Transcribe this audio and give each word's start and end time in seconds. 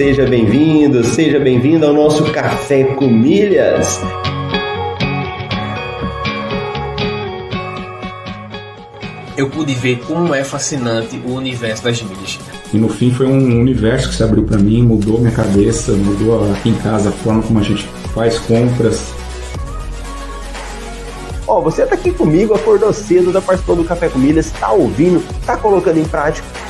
seja 0.00 0.24
bem-vindo, 0.24 1.04
seja 1.04 1.38
bem-vindo 1.38 1.84
ao 1.84 1.92
nosso 1.92 2.24
Café 2.32 2.84
com 2.84 3.06
Milhas. 3.06 4.00
Eu 9.36 9.50
pude 9.50 9.74
ver 9.74 9.98
como 10.06 10.34
é 10.34 10.42
fascinante 10.42 11.20
o 11.26 11.34
universo 11.34 11.84
das 11.84 12.00
milhas. 12.00 12.38
E 12.72 12.78
no 12.78 12.88
fim 12.88 13.12
foi 13.12 13.26
um 13.26 13.60
universo 13.60 14.08
que 14.08 14.14
se 14.14 14.22
abriu 14.22 14.42
para 14.42 14.56
mim, 14.56 14.82
mudou 14.82 15.18
minha 15.18 15.32
cabeça, 15.32 15.92
mudou 15.92 16.50
aqui 16.50 16.70
em 16.70 16.74
casa 16.76 17.10
a 17.10 17.12
forma 17.12 17.42
como 17.42 17.58
a 17.58 17.62
gente 17.62 17.86
faz 18.14 18.38
compras. 18.38 19.12
Ó, 21.46 21.58
oh, 21.58 21.62
você 21.62 21.84
tá 21.84 21.94
aqui 21.94 22.10
comigo, 22.10 22.54
acordou 22.54 22.90
cedo, 22.94 23.34
tá 23.34 23.42
participando 23.42 23.82
do 23.82 23.84
Café 23.84 24.08
com 24.08 24.18
Milhas, 24.18 24.50
tá 24.50 24.72
ouvindo, 24.72 25.22
tá 25.44 25.58
colocando 25.58 25.98
em 25.98 26.04
prática. 26.04 26.69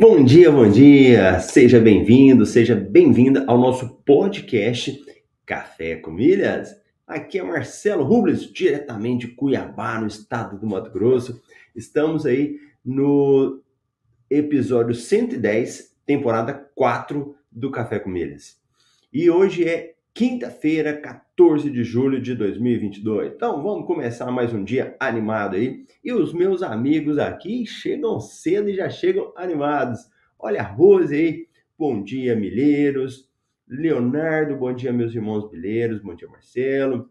Bom 0.00 0.24
dia, 0.24 0.50
bom 0.50 0.66
dia! 0.66 1.38
Seja 1.40 1.78
bem-vindo, 1.78 2.46
seja 2.46 2.74
bem-vinda 2.74 3.44
ao 3.46 3.58
nosso 3.58 3.86
podcast 4.02 4.98
Café 5.44 5.96
com 5.96 6.10
Milhas. 6.10 6.74
Aqui 7.06 7.38
é 7.38 7.42
Marcelo 7.42 8.02
Rubles, 8.02 8.50
diretamente 8.50 9.26
de 9.26 9.34
Cuiabá, 9.34 10.00
no 10.00 10.06
estado 10.06 10.58
do 10.58 10.66
Mato 10.66 10.90
Grosso. 10.90 11.42
Estamos 11.76 12.24
aí 12.24 12.56
no 12.82 13.62
episódio 14.30 14.94
110, 14.94 15.94
temporada 16.06 16.54
4 16.74 17.36
do 17.52 17.70
Café 17.70 17.98
com 17.98 18.08
Milhas. 18.08 18.58
E 19.12 19.28
hoje 19.28 19.68
é 19.68 19.96
quinta-feira, 20.14 20.96
14 20.96 21.70
de 21.70 21.84
julho 21.84 22.20
de 22.20 22.34
2022. 22.34 23.32
Então 23.32 23.62
vamos 23.62 23.86
começar 23.86 24.30
mais 24.30 24.52
um 24.52 24.62
dia 24.64 24.96
animado 24.98 25.56
aí. 25.56 25.84
E 26.04 26.12
os 26.12 26.32
meus 26.32 26.62
amigos 26.62 27.18
aqui 27.18 27.64
chegam 27.66 28.20
cedo 28.20 28.68
e 28.68 28.74
já 28.74 28.88
chegam 28.88 29.32
animados. 29.36 30.00
Olha 30.38 30.60
a 30.60 30.64
Rose 30.64 31.14
aí, 31.14 31.46
bom 31.78 32.02
dia, 32.02 32.34
milheiros. 32.34 33.28
Leonardo, 33.68 34.56
bom 34.56 34.72
dia, 34.72 34.92
meus 34.92 35.14
irmãos 35.14 35.50
milheiros. 35.50 36.02
Bom 36.02 36.14
dia, 36.14 36.28
Marcelo. 36.28 37.08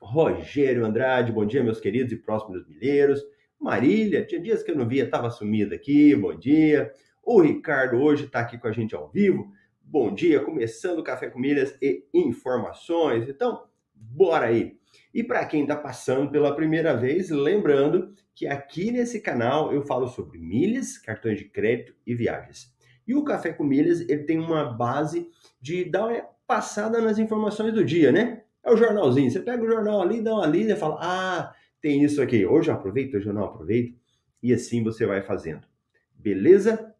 Rogério 0.00 0.86
Andrade, 0.86 1.32
bom 1.32 1.44
dia, 1.44 1.62
meus 1.62 1.80
queridos 1.80 2.12
e 2.12 2.16
próximos 2.16 2.66
milheiros. 2.66 3.20
Marília, 3.60 4.24
tinha 4.24 4.40
dias 4.40 4.62
que 4.62 4.70
eu 4.70 4.76
não 4.76 4.88
via, 4.88 5.04
estava 5.04 5.28
sumida 5.30 5.74
aqui, 5.74 6.14
bom 6.14 6.34
dia. 6.34 6.92
O 7.22 7.40
Ricardo 7.40 7.96
hoje 7.98 8.24
está 8.24 8.40
aqui 8.40 8.56
com 8.56 8.68
a 8.68 8.72
gente 8.72 8.94
ao 8.94 9.08
vivo. 9.08 9.52
Bom 9.90 10.14
dia, 10.14 10.44
começando 10.44 10.98
o 10.98 11.02
Café 11.02 11.30
com 11.30 11.38
Milhas 11.38 11.74
e 11.80 12.04
informações. 12.12 13.26
Então, 13.26 13.64
bora 13.94 14.48
aí. 14.48 14.76
E 15.14 15.24
para 15.24 15.46
quem 15.46 15.62
está 15.62 15.74
passando 15.74 16.30
pela 16.30 16.54
primeira 16.54 16.94
vez, 16.94 17.30
lembrando 17.30 18.12
que 18.34 18.46
aqui 18.46 18.90
nesse 18.90 19.18
canal 19.18 19.72
eu 19.72 19.80
falo 19.80 20.06
sobre 20.06 20.38
milhas, 20.38 20.98
cartões 20.98 21.38
de 21.38 21.46
crédito 21.46 21.94
e 22.06 22.14
viagens. 22.14 22.70
E 23.06 23.14
o 23.14 23.24
Café 23.24 23.50
com 23.50 23.64
Milhas 23.64 24.02
ele 24.02 24.24
tem 24.24 24.38
uma 24.38 24.62
base 24.62 25.30
de 25.58 25.86
dar 25.86 26.08
uma 26.08 26.22
passada 26.46 27.00
nas 27.00 27.18
informações 27.18 27.72
do 27.72 27.82
dia, 27.82 28.12
né? 28.12 28.42
É 28.62 28.70
o 28.70 28.76
jornalzinho. 28.76 29.30
Você 29.30 29.40
pega 29.40 29.64
o 29.64 29.66
jornal 29.66 30.02
ali, 30.02 30.20
dá 30.20 30.34
uma 30.34 30.46
lida 30.46 30.74
e 30.74 30.76
fala: 30.76 30.98
Ah, 31.00 31.54
tem 31.80 32.04
isso 32.04 32.20
aqui. 32.20 32.44
Hoje 32.44 32.70
eu 32.70 32.74
aproveito, 32.74 33.14
hoje 33.14 33.26
eu 33.26 33.32
não 33.32 33.44
aproveito. 33.44 33.96
E 34.42 34.52
assim 34.52 34.84
você 34.84 35.06
vai 35.06 35.22
fazendo. 35.22 35.66
Beleza? 36.14 36.94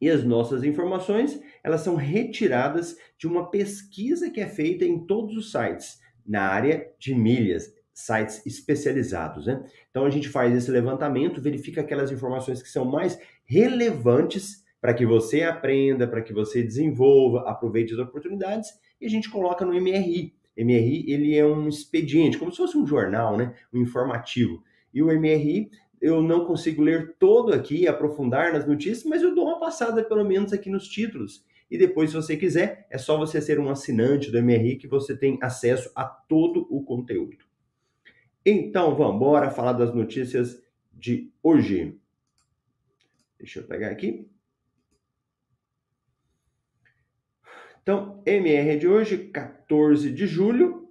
E 0.00 0.08
as 0.08 0.22
nossas 0.24 0.62
informações, 0.64 1.40
elas 1.62 1.80
são 1.80 1.96
retiradas 1.96 2.96
de 3.18 3.26
uma 3.26 3.50
pesquisa 3.50 4.30
que 4.30 4.40
é 4.40 4.46
feita 4.46 4.84
em 4.84 5.04
todos 5.06 5.36
os 5.36 5.50
sites 5.50 5.98
na 6.26 6.42
área 6.42 6.86
de 6.98 7.14
milhas, 7.14 7.74
sites 7.92 8.44
especializados, 8.46 9.46
né? 9.46 9.64
Então 9.90 10.04
a 10.04 10.10
gente 10.10 10.28
faz 10.28 10.54
esse 10.54 10.70
levantamento, 10.70 11.40
verifica 11.40 11.80
aquelas 11.80 12.12
informações 12.12 12.62
que 12.62 12.68
são 12.68 12.84
mais 12.84 13.18
relevantes 13.44 14.64
para 14.80 14.94
que 14.94 15.04
você 15.04 15.42
aprenda, 15.42 16.06
para 16.06 16.22
que 16.22 16.32
você 16.32 16.62
desenvolva, 16.62 17.48
aproveite 17.48 17.94
as 17.94 17.98
oportunidades 17.98 18.70
e 19.00 19.06
a 19.06 19.08
gente 19.08 19.28
coloca 19.28 19.64
no 19.64 19.72
MRI. 19.72 20.32
MRI 20.56 21.10
ele 21.10 21.36
é 21.36 21.44
um 21.44 21.68
expediente, 21.68 22.38
como 22.38 22.52
se 22.52 22.58
fosse 22.58 22.76
um 22.76 22.86
jornal, 22.86 23.36
né? 23.36 23.54
Um 23.72 23.80
informativo. 23.80 24.62
E 24.92 25.02
o 25.02 25.06
MRI 25.06 25.70
eu 26.00 26.22
não 26.22 26.44
consigo 26.44 26.82
ler 26.82 27.16
todo 27.18 27.52
aqui, 27.52 27.86
aprofundar 27.86 28.52
nas 28.52 28.66
notícias, 28.66 29.04
mas 29.04 29.22
eu 29.22 29.34
dou 29.34 29.46
uma 29.46 29.58
passada 29.58 30.02
pelo 30.02 30.24
menos 30.24 30.52
aqui 30.52 30.70
nos 30.70 30.88
títulos. 30.88 31.44
E 31.70 31.76
depois, 31.76 32.10
se 32.10 32.16
você 32.16 32.36
quiser, 32.36 32.86
é 32.90 32.96
só 32.96 33.18
você 33.18 33.40
ser 33.40 33.60
um 33.60 33.68
assinante 33.68 34.30
do 34.30 34.42
MRI 34.42 34.76
que 34.76 34.88
você 34.88 35.16
tem 35.16 35.38
acesso 35.42 35.90
a 35.94 36.04
todo 36.04 36.66
o 36.70 36.82
conteúdo. 36.82 37.36
Então, 38.44 38.96
vamos 38.96 39.16
embora 39.16 39.50
falar 39.50 39.74
das 39.74 39.94
notícias 39.94 40.62
de 40.92 41.30
hoje. 41.42 41.98
Deixa 43.38 43.60
eu 43.60 43.64
pegar 43.64 43.90
aqui. 43.90 44.26
Então, 47.82 48.22
MR 48.24 48.78
de 48.78 48.88
hoje, 48.88 49.16
14 49.16 50.10
de 50.10 50.26
julho, 50.26 50.90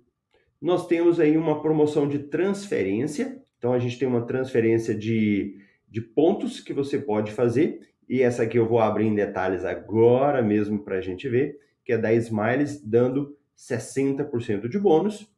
nós 0.62 0.88
temos 0.88 1.20
aí 1.20 1.38
uma 1.38 1.62
promoção 1.62 2.08
de 2.08 2.20
transferência 2.20 3.44
então 3.58 3.74
a 3.74 3.80
gente 3.80 3.98
tem 3.98 4.08
uma 4.08 4.26
transferência 4.26 4.94
de, 4.94 5.60
de 5.88 6.02
pontos 6.02 6.60
que 6.60 6.74
você 6.74 7.00
pode 7.00 7.32
fazer, 7.32 7.80
e 8.08 8.22
essa 8.22 8.44
aqui 8.44 8.58
eu 8.58 8.68
vou 8.68 8.80
abrir 8.80 9.06
em 9.06 9.16
detalhes 9.16 9.66
agora 9.66 10.42
mesmo 10.42 10.80
para 10.80 10.98
a 10.98 11.02
gente 11.02 11.28
ver, 11.28 11.60
que 11.84 11.94
é 11.94 11.98
da 11.98 12.14
Smiles 12.14 12.82
dando 12.82 13.38
60% 13.58 14.68
de 14.68 14.80
bônus 14.80 15.34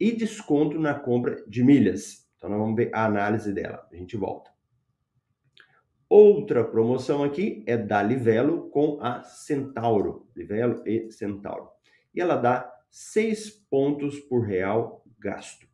e 0.00 0.10
desconto 0.10 0.78
na 0.78 0.94
compra 0.94 1.44
de 1.46 1.62
milhas. 1.62 2.28
Então 2.36 2.50
nós 2.50 2.58
vamos 2.58 2.74
ver 2.74 2.90
a 2.92 3.04
análise 3.04 3.52
dela, 3.52 3.86
a 3.92 3.96
gente 3.96 4.16
volta. 4.16 4.50
Outra 6.08 6.62
promoção 6.64 7.24
aqui 7.24 7.64
é 7.66 7.76
da 7.76 8.02
Livelo 8.02 8.68
com 8.70 8.98
a 9.00 9.22
Centauro, 9.22 10.28
Livelo 10.36 10.82
e 10.86 11.10
Centauro. 11.10 11.68
E 12.14 12.20
ela 12.20 12.36
dá 12.36 12.70
6 12.90 13.48
pontos 13.70 14.20
por 14.20 14.42
real 14.42 15.02
gasto. 15.18 15.71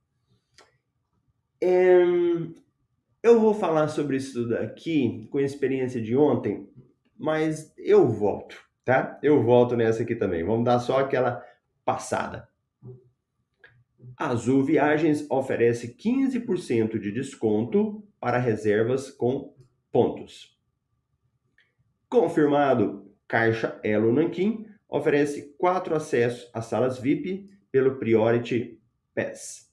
É, 1.60 2.04
eu 3.22 3.40
vou 3.40 3.52
falar 3.52 3.88
sobre 3.88 4.16
isso 4.16 4.48
daqui 4.48 5.28
com 5.30 5.38
a 5.38 5.42
experiência 5.42 6.00
de 6.00 6.16
ontem, 6.16 6.68
mas 7.16 7.72
eu 7.76 8.08
volto, 8.08 8.56
tá? 8.84 9.18
Eu 9.22 9.42
volto 9.42 9.76
nessa 9.76 10.02
aqui 10.02 10.14
também. 10.14 10.44
Vamos 10.44 10.64
dar 10.64 10.78
só 10.78 11.00
aquela 11.00 11.44
passada. 11.84 12.48
Azul 14.16 14.64
Viagens 14.64 15.28
oferece 15.30 15.94
15% 15.94 16.98
de 16.98 17.12
desconto 17.12 18.04
para 18.20 18.38
reservas 18.38 19.10
com 19.10 19.54
pontos. 19.92 20.56
Confirmado, 22.08 23.12
Caixa 23.28 23.78
Elo 23.84 24.12
Nanquim 24.12 24.66
oferece 24.88 25.54
quatro 25.58 25.94
acessos 25.94 26.50
às 26.54 26.66
salas 26.66 26.98
VIP 26.98 27.50
pelo 27.70 27.96
Priority 27.96 28.80
Pass. 29.14 29.67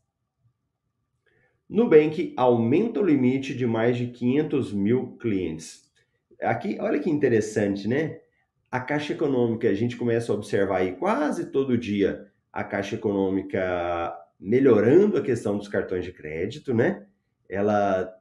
Nubank 1.69 2.33
aumenta 2.37 2.99
o 2.99 3.05
limite 3.05 3.55
de 3.55 3.65
mais 3.65 3.97
de 3.97 4.07
500 4.07 4.71
mil 4.71 5.17
clientes. 5.17 5.91
Aqui, 6.41 6.77
olha 6.79 6.99
que 6.99 7.09
interessante, 7.09 7.87
né? 7.87 8.19
A 8.69 8.79
Caixa 8.79 9.13
Econômica, 9.13 9.69
a 9.69 9.73
gente 9.73 9.97
começa 9.97 10.31
a 10.31 10.35
observar 10.35 10.77
aí 10.77 10.93
quase 10.93 11.51
todo 11.51 11.77
dia 11.77 12.27
a 12.51 12.63
Caixa 12.63 12.95
Econômica 12.95 14.13
melhorando 14.39 15.17
a 15.17 15.21
questão 15.21 15.57
dos 15.57 15.67
cartões 15.67 16.05
de 16.05 16.11
crédito, 16.11 16.73
né? 16.73 17.05
Ela 17.49 18.13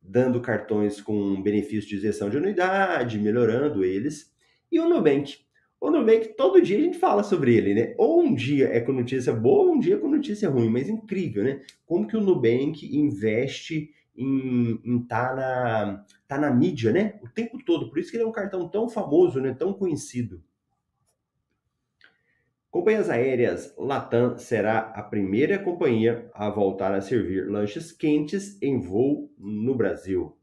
dando 0.00 0.40
cartões 0.40 1.00
com 1.00 1.42
benefício 1.42 1.88
de 1.88 1.96
isenção 1.96 2.30
de 2.30 2.36
anuidade, 2.36 3.18
melhorando 3.18 3.84
eles. 3.84 4.32
E 4.70 4.78
o 4.78 4.88
Nubank 4.88 5.38
o 5.80 5.90
Nubank, 5.90 6.34
todo 6.36 6.60
dia 6.60 6.76
a 6.76 6.80
gente 6.80 6.98
fala 6.98 7.22
sobre 7.22 7.54
ele, 7.54 7.72
né? 7.72 7.94
Ou 7.96 8.22
um 8.22 8.34
dia 8.34 8.68
é 8.68 8.80
com 8.80 8.92
notícia 8.92 9.32
boa, 9.32 9.66
ou 9.66 9.74
um 9.74 9.78
dia 9.78 9.94
é 9.94 9.98
com 9.98 10.08
notícia 10.08 10.50
ruim, 10.50 10.68
mas 10.68 10.88
incrível, 10.88 11.44
né? 11.44 11.60
Como 11.86 12.06
que 12.06 12.16
o 12.16 12.20
Nubank 12.20 12.84
investe 12.96 13.90
em 14.16 14.80
estar 15.02 15.28
tá 15.28 15.36
na, 15.36 16.04
tá 16.26 16.38
na 16.38 16.50
mídia, 16.50 16.90
né? 16.90 17.20
O 17.22 17.28
tempo 17.28 17.62
todo. 17.64 17.88
Por 17.88 17.98
isso 17.98 18.10
que 18.10 18.16
ele 18.16 18.24
é 18.24 18.26
um 18.26 18.32
cartão 18.32 18.68
tão 18.68 18.88
famoso, 18.88 19.40
né? 19.40 19.54
Tão 19.54 19.72
conhecido. 19.72 20.42
Companhias 22.70 23.08
aéreas, 23.08 23.74
Latam 23.78 24.36
será 24.36 24.78
a 24.78 25.02
primeira 25.02 25.58
companhia 25.58 26.28
a 26.34 26.50
voltar 26.50 26.92
a 26.92 27.00
servir 27.00 27.48
lanches 27.48 27.92
quentes 27.92 28.60
em 28.60 28.78
voo 28.78 29.32
no 29.38 29.74
Brasil. 29.74 30.36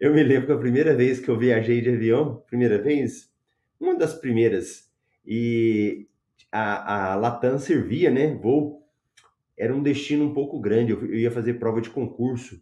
Eu 0.00 0.14
me 0.14 0.22
lembro 0.22 0.46
que 0.46 0.52
a 0.52 0.58
primeira 0.58 0.94
vez 0.94 1.20
que 1.20 1.28
eu 1.28 1.38
viajei 1.38 1.80
de 1.80 1.90
avião, 1.90 2.42
primeira 2.46 2.80
vez, 2.80 3.30
uma 3.80 3.94
das 3.94 4.14
primeiras. 4.14 4.90
E 5.24 6.06
a, 6.50 7.12
a 7.12 7.14
Latam 7.16 7.58
servia, 7.58 8.10
né? 8.10 8.34
Voo. 8.34 8.82
Era 9.56 9.74
um 9.74 9.82
destino 9.82 10.24
um 10.24 10.34
pouco 10.34 10.60
grande. 10.60 10.92
Eu, 10.92 11.00
eu 11.06 11.14
ia 11.14 11.30
fazer 11.30 11.54
prova 11.54 11.80
de 11.80 11.90
concurso. 11.90 12.60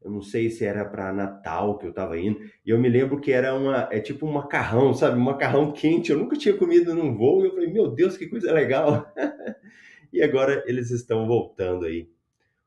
Eu 0.00 0.10
não 0.10 0.20
sei 0.20 0.50
se 0.50 0.64
era 0.64 0.84
para 0.84 1.12
Natal 1.12 1.78
que 1.78 1.86
eu 1.86 1.90
estava 1.90 2.18
indo. 2.18 2.40
E 2.66 2.70
eu 2.70 2.78
me 2.78 2.88
lembro 2.88 3.20
que 3.20 3.30
era 3.30 3.54
uma, 3.54 3.88
é 3.90 4.00
tipo 4.00 4.26
um 4.26 4.32
macarrão, 4.32 4.92
sabe? 4.92 5.16
Um 5.16 5.22
macarrão 5.22 5.72
quente. 5.72 6.10
Eu 6.10 6.18
nunca 6.18 6.36
tinha 6.36 6.56
comido 6.56 6.94
num 6.94 7.16
voo. 7.16 7.42
E 7.42 7.48
eu 7.48 7.54
falei, 7.54 7.72
meu 7.72 7.88
Deus, 7.88 8.16
que 8.16 8.26
coisa 8.26 8.52
legal. 8.52 9.12
e 10.12 10.22
agora 10.22 10.64
eles 10.66 10.90
estão 10.90 11.26
voltando 11.26 11.86
aí. 11.86 12.10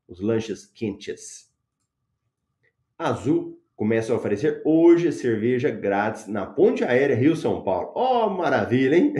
Os 0.07 0.21
lanches 0.21 0.65
quentes. 0.65 1.51
Azul 2.97 3.59
começa 3.75 4.13
a 4.13 4.15
oferecer 4.15 4.61
hoje 4.63 5.11
cerveja 5.11 5.69
grátis 5.69 6.27
na 6.27 6.45
Ponte 6.45 6.83
Aérea 6.83 7.15
Rio-São 7.15 7.63
Paulo. 7.63 7.91
Oh, 7.95 8.29
maravilha, 8.29 8.95
hein? 8.95 9.13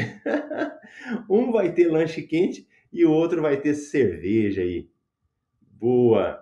um 1.30 1.52
vai 1.52 1.74
ter 1.74 1.90
lanche 1.90 2.22
quente 2.22 2.68
e 2.92 3.06
o 3.06 3.12
outro 3.12 3.42
vai 3.42 3.60
ter 3.60 3.74
cerveja 3.74 4.62
aí. 4.62 4.90
Boa! 5.62 6.42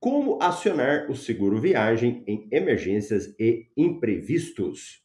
Como 0.00 0.42
acionar 0.42 1.10
o 1.10 1.14
seguro 1.14 1.60
viagem 1.60 2.24
em 2.26 2.48
emergências 2.50 3.34
e 3.38 3.70
imprevistos? 3.76 5.04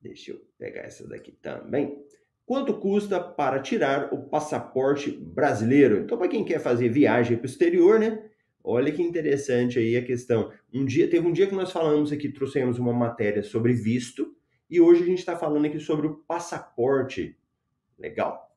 Deixa 0.00 0.30
eu 0.30 0.40
pegar 0.58 0.82
essa 0.82 1.06
daqui 1.06 1.32
também. 1.32 2.02
Quanto 2.46 2.78
custa 2.78 3.20
para 3.20 3.60
tirar 3.60 4.12
o 4.12 4.28
passaporte 4.28 5.10
brasileiro? 5.10 6.00
Então, 6.00 6.16
para 6.16 6.28
quem 6.28 6.44
quer 6.44 6.60
fazer 6.60 6.88
viagem 6.88 7.36
para 7.36 7.44
o 7.44 7.48
exterior, 7.48 7.98
né? 7.98 8.30
Olha 8.66 8.90
que 8.90 9.02
interessante 9.02 9.78
aí 9.78 9.94
a 9.94 10.02
questão. 10.02 10.50
Um 10.72 10.86
dia 10.86 11.06
teve 11.08 11.28
um 11.28 11.32
dia 11.32 11.46
que 11.46 11.54
nós 11.54 11.70
falamos 11.70 12.10
aqui, 12.10 12.30
trouxemos 12.30 12.78
uma 12.78 12.94
matéria 12.94 13.42
sobre 13.42 13.74
visto 13.74 14.34
e 14.70 14.80
hoje 14.80 15.02
a 15.02 15.06
gente 15.06 15.18
está 15.18 15.36
falando 15.36 15.66
aqui 15.66 15.78
sobre 15.78 16.06
o 16.06 16.16
passaporte. 16.20 17.38
Legal. 17.98 18.50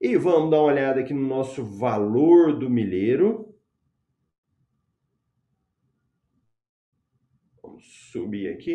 E 0.00 0.16
vamos 0.16 0.50
dar 0.50 0.60
uma 0.60 0.72
olhada 0.72 1.00
aqui 1.00 1.12
no 1.12 1.26
nosso 1.26 1.62
valor 1.62 2.58
do 2.58 2.70
milheiro. 2.70 3.54
Vamos 7.62 7.84
subir 8.10 8.48
aqui. 8.48 8.74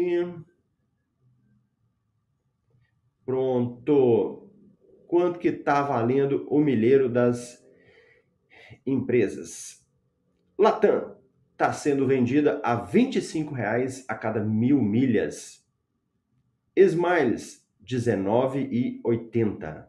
Pronto. 3.25 4.51
Quanto 5.07 5.39
que 5.39 5.48
está 5.48 5.81
valendo 5.81 6.48
o 6.48 6.60
milheiro 6.60 7.10
das 7.10 7.60
empresas? 8.86 9.79
Latam 10.59 11.15
está 11.53 11.71
sendo 11.71 12.06
vendida 12.06 12.59
a 12.61 12.75
R$ 12.75 12.91
25,00 12.91 14.03
a 14.09 14.13
cada 14.13 14.44
mil 14.44 14.81
milhas. 14.81 15.65
Smiles, 16.75 17.65
R$ 17.79 17.97
19,80. 17.97 19.85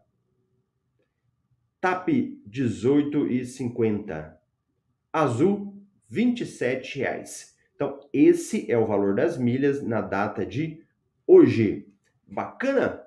TAP, 1.80 2.08
R$ 2.08 2.38
18,50. 2.48 4.32
Azul, 5.12 5.74
R$ 6.08 6.22
27,00. 6.24 7.50
Então, 7.74 7.98
esse 8.12 8.70
é 8.70 8.78
o 8.78 8.86
valor 8.86 9.16
das 9.16 9.36
milhas 9.36 9.82
na 9.82 10.00
data 10.00 10.46
de 10.46 10.84
hoje. 11.26 11.88
Bacana? 12.28 13.02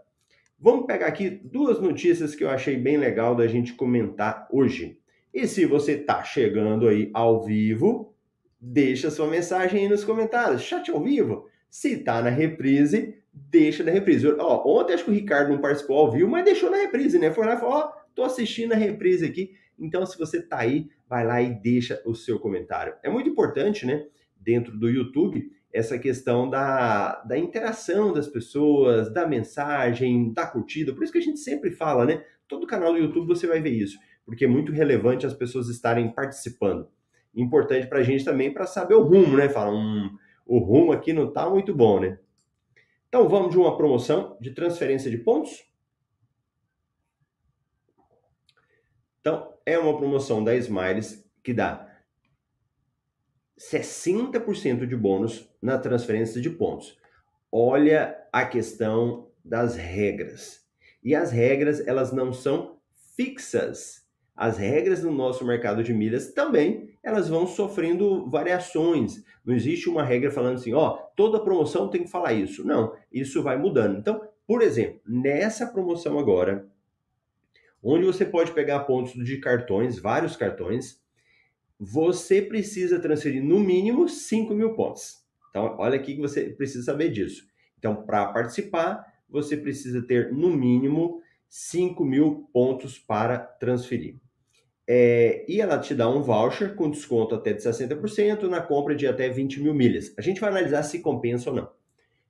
Vamos 0.60 0.86
pegar 0.86 1.08
aqui 1.08 1.30
duas 1.30 1.80
notícias 1.80 2.36
que 2.36 2.44
eu 2.44 2.50
achei 2.50 2.76
bem 2.76 2.98
legal 2.98 3.34
da 3.38 3.48
gente 3.48 3.74
comentar 3.74 4.50
hoje. 4.52 5.02
E 5.34 5.48
se 5.48 5.66
você 5.66 5.94
está 5.94 6.24
chegando 6.24 6.88
aí 6.88 7.10
ao 7.12 7.42
vivo, 7.44 8.14
deixa 8.62 9.10
sua 9.10 9.28
mensagem 9.28 9.82
aí 9.82 9.90
nos 9.90 10.04
comentários. 10.04 10.62
Chat 10.62 10.92
ao 10.92 11.02
vivo. 11.02 11.50
Se 11.68 11.94
está 11.94 12.22
na 12.22 12.30
reprise, 12.30 13.18
deixa 13.34 13.84
na 13.84 13.90
reprise. 13.90 14.28
Ó, 14.28 14.80
ontem 14.80 14.94
acho 14.94 15.06
que 15.06 15.10
o 15.10 15.14
Ricardo 15.14 15.52
não 15.52 15.60
participou 15.60 15.98
ao 15.98 16.12
vivo, 16.12 16.30
mas 16.30 16.46
deixou 16.46 16.70
na 16.70 16.78
reprise, 16.78 17.18
né? 17.18 17.32
Foi 17.32 17.48
lá 17.48 17.56
e 17.56 17.60
falou: 17.60 17.78
ó, 17.78 17.92
tô 18.14 18.22
assistindo 18.24 18.74
a 18.74 18.76
reprise 18.76 19.26
aqui. 19.26 19.56
Então, 19.80 20.06
se 20.06 20.20
você 20.20 20.38
está 20.38 20.60
aí, 20.60 20.88
vai 21.10 21.26
lá 21.26 21.42
e 21.42 21.50
deixa 21.50 22.00
o 22.06 22.14
seu 22.14 22.40
comentário. 22.40 22.94
É 23.02 23.10
muito 23.10 23.28
importante, 23.28 23.88
né? 23.88 24.06
Dentro 24.38 24.78
do 24.78 24.88
YouTube, 24.88 25.50
essa 25.74 25.98
questão 25.98 26.48
da, 26.48 27.24
da 27.24 27.36
interação 27.36 28.14
das 28.14 28.28
pessoas, 28.28 29.12
da 29.12 29.28
mensagem, 29.28 30.32
da 30.32 30.46
curtida. 30.46 30.94
Por 30.94 31.04
isso 31.04 31.12
que 31.12 31.18
a 31.18 31.24
gente 31.24 31.40
sempre 31.40 31.72
fala, 31.72 32.06
né? 32.06 32.24
Todo 32.48 32.68
canal 32.68 32.94
do 32.94 33.00
YouTube 33.00 33.26
você 33.26 33.48
vai 33.48 33.60
ver 33.60 33.72
isso 33.72 33.98
porque 34.26 34.46
é 34.46 34.48
muito 34.48 34.72
relevante 34.72 35.26
as 35.26 35.34
pessoas 35.34 35.70
estarem 35.70 36.12
participando. 36.12 36.90
Importante 37.36 37.88
para 37.88 38.00
a 38.00 38.04
gente 38.04 38.24
também 38.24 38.54
para 38.54 38.66
saber 38.66 38.96
o 38.96 39.04
rumo, 39.04 39.38
né? 39.38 39.50
Fala, 39.50 39.72
um, 39.72 40.18
o 40.46 40.60
rumo 40.60 40.92
aqui 40.92 41.14
não 41.14 41.28
está 41.28 41.50
muito 41.50 41.74
bom, 41.74 42.00
né? 42.00 42.20
Então 43.08 43.28
vamos 43.28 43.52
de 43.52 43.58
uma 43.58 43.76
promoção 43.76 44.38
de 44.40 44.52
transferência 44.52 45.10
de 45.10 45.18
pontos. 45.18 45.64
Então 49.20 49.54
é 49.66 49.78
uma 49.78 49.98
promoção 49.98 50.44
da 50.44 50.56
Smiles 50.56 51.28
que 51.42 51.54
dá 51.54 51.90
60% 53.58 54.86
de 54.86 54.96
bônus 54.96 55.50
na 55.62 55.78
transferência 55.78 56.42
de 56.42 56.50
pontos. 56.50 56.98
Olha 57.52 58.18
a 58.32 58.46
questão 58.46 59.32
das 59.44 59.76
regras. 59.76 60.68
E 61.04 61.14
as 61.14 61.32
regras, 61.32 61.86
elas 61.86 62.12
não 62.12 62.34
são 62.34 62.80
fixas 63.16 64.03
as 64.36 64.58
regras 64.58 65.04
no 65.04 65.12
nosso 65.12 65.46
mercado 65.46 65.84
de 65.84 65.94
milhas 65.94 66.34
também 66.34 66.94
elas 67.04 67.28
vão 67.28 67.46
sofrendo 67.46 68.30
variações. 68.30 69.24
Não 69.46 69.54
existe 69.54 69.90
uma 69.90 70.04
regra 70.04 70.32
falando 70.32 70.56
assim, 70.56 70.74
ó, 70.74 70.92
toda 71.16 71.44
promoção 71.44 71.90
tem 71.90 72.04
que 72.04 72.10
falar 72.10 72.34
isso. 72.34 72.66
Não, 72.66 72.96
isso 73.12 73.44
vai 73.44 73.58
mudando. 73.58 74.00
Então, 74.00 74.22
por 74.48 74.62
exemplo, 74.62 75.02
nessa 75.06 75.68
promoção 75.68 76.18
agora, 76.18 76.66
onde 77.82 78.06
você 78.06 78.26
pode 78.26 78.54
pegar 78.54 78.80
pontos 78.82 79.14
de 79.14 79.38
cartões, 79.38 80.00
vários 80.00 80.38
cartões, 80.38 81.02
você 81.78 82.42
precisa 82.42 83.00
transferir 83.00 83.44
no 83.44 83.60
mínimo 83.60 84.08
5 84.08 84.54
mil 84.54 84.74
pontos. 84.74 85.22
Então, 85.50 85.76
olha 85.78 85.96
aqui 85.96 86.16
que 86.16 86.22
você 86.22 86.46
precisa 86.46 86.86
saber 86.86 87.10
disso. 87.10 87.46
Então, 87.78 88.06
para 88.06 88.28
participar, 88.28 89.06
você 89.30 89.58
precisa 89.58 90.02
ter 90.02 90.32
no 90.32 90.50
mínimo 90.50 91.22
5 91.50 92.04
mil 92.06 92.50
pontos 92.54 92.98
para 92.98 93.38
transferir. 93.38 94.23
É, 94.88 95.46
e 95.48 95.62
ela 95.62 95.80
te 95.80 95.96
dá 95.96 96.10
um 96.10 96.22
voucher 96.22 96.76
com 96.76 96.90
desconto 96.90 97.36
até 97.36 97.54
de 97.54 97.62
60% 97.62 98.44
na 98.44 98.62
compra 98.62 98.96
de 98.96 99.08
até 99.08 99.30
20 99.30 99.62
mil 99.62 99.74
milhas. 99.74 100.14
A 100.18 100.22
gente 100.22 100.42
vai 100.42 100.50
analisar 100.50 100.84
se 100.84 101.00
compensa 101.00 101.50
ou 101.50 101.56
não. 101.56 101.70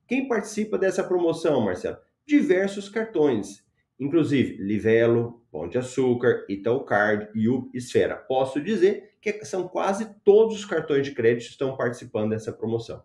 Quem 0.06 0.28
participa 0.28 0.78
dessa 0.78 1.02
promoção, 1.02 1.60
Marcelo? 1.62 1.96
Diversos 2.26 2.88
cartões, 2.88 3.64
inclusive 3.98 4.62
Livelo, 4.62 5.42
Pão 5.50 5.68
de 5.68 5.78
Açúcar, 5.78 6.44
Itaú-Card, 6.48 7.28
Yup, 7.34 7.70
Esfera. 7.74 8.16
Posso 8.16 8.60
dizer 8.60 9.14
que 9.20 9.44
são 9.44 9.66
quase 9.66 10.14
todos 10.22 10.56
os 10.56 10.64
cartões 10.64 11.06
de 11.06 11.12
crédito 11.12 11.46
que 11.46 11.52
estão 11.52 11.76
participando 11.76 12.30
dessa 12.30 12.52
promoção. 12.52 13.02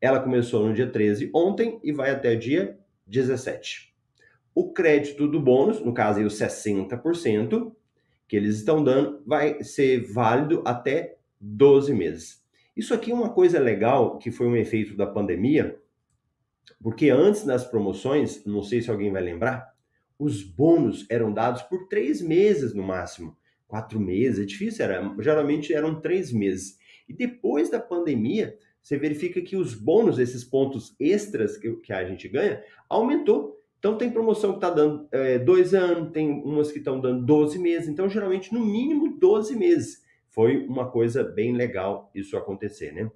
Ela 0.00 0.20
começou 0.20 0.66
no 0.66 0.72
dia 0.72 0.90
13 0.90 1.30
ontem 1.34 1.78
e 1.82 1.92
vai 1.92 2.10
até 2.10 2.32
o 2.34 2.38
dia 2.38 2.78
17. 3.06 3.94
O 4.54 4.72
crédito 4.72 5.28
do 5.28 5.40
bônus, 5.40 5.84
no 5.84 5.92
caso 5.92 6.20
aí 6.20 6.24
o 6.24 6.28
60%, 6.28 7.72
que 8.30 8.36
eles 8.36 8.58
estão 8.58 8.84
dando 8.84 9.20
vai 9.26 9.60
ser 9.64 10.04
válido 10.12 10.62
até 10.64 11.18
12 11.40 11.92
meses. 11.92 12.40
Isso 12.76 12.94
aqui 12.94 13.10
é 13.10 13.14
uma 13.14 13.30
coisa 13.30 13.58
legal 13.58 14.18
que 14.18 14.30
foi 14.30 14.46
um 14.46 14.54
efeito 14.54 14.96
da 14.96 15.04
pandemia, 15.04 15.76
porque 16.80 17.10
antes 17.10 17.44
das 17.44 17.64
promoções, 17.64 18.44
não 18.46 18.62
sei 18.62 18.82
se 18.82 18.88
alguém 18.88 19.10
vai 19.10 19.20
lembrar, 19.20 19.74
os 20.16 20.44
bônus 20.44 21.04
eram 21.10 21.34
dados 21.34 21.62
por 21.62 21.88
três 21.88 22.22
meses 22.22 22.72
no 22.72 22.84
máximo. 22.84 23.36
Quatro 23.66 23.98
meses, 23.98 24.38
é 24.38 24.46
difícil, 24.46 24.84
era, 24.84 25.12
geralmente 25.18 25.74
eram 25.74 26.00
três 26.00 26.30
meses. 26.30 26.78
E 27.08 27.12
depois 27.12 27.68
da 27.68 27.80
pandemia, 27.80 28.56
você 28.80 28.96
verifica 28.96 29.40
que 29.40 29.56
os 29.56 29.74
bônus, 29.74 30.20
esses 30.20 30.44
pontos 30.44 30.94
extras 31.00 31.56
que, 31.56 31.72
que 31.78 31.92
a 31.92 32.04
gente 32.04 32.28
ganha, 32.28 32.62
aumentou. 32.88 33.59
Então 33.80 33.96
tem 33.96 34.10
promoção 34.10 34.52
que 34.52 34.58
está 34.58 34.68
dando 34.68 35.08
é, 35.10 35.38
dois 35.38 35.72
anos, 35.72 36.12
tem 36.12 36.30
umas 36.30 36.70
que 36.70 36.78
estão 36.78 37.00
dando 37.00 37.24
12 37.24 37.58
meses, 37.58 37.88
então 37.88 38.10
geralmente 38.10 38.52
no 38.52 38.60
mínimo 38.60 39.18
12 39.18 39.56
meses. 39.56 40.04
Foi 40.28 40.66
uma 40.66 40.90
coisa 40.90 41.24
bem 41.24 41.56
legal 41.56 42.10
isso 42.14 42.36
acontecer, 42.36 42.92
né? 42.92 43.10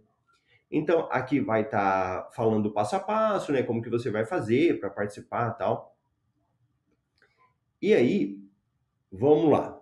Então 0.70 1.06
aqui 1.12 1.38
vai 1.38 1.62
estar 1.62 2.22
tá 2.22 2.30
falando 2.32 2.72
passo 2.72 2.96
a 2.96 3.00
passo, 3.00 3.52
né? 3.52 3.62
Como 3.62 3.82
que 3.82 3.90
você 3.90 4.10
vai 4.10 4.24
fazer 4.24 4.80
para 4.80 4.88
participar 4.88 5.50
tal. 5.50 5.94
E 7.80 7.92
aí, 7.92 8.38
vamos 9.12 9.50
lá. 9.50 9.78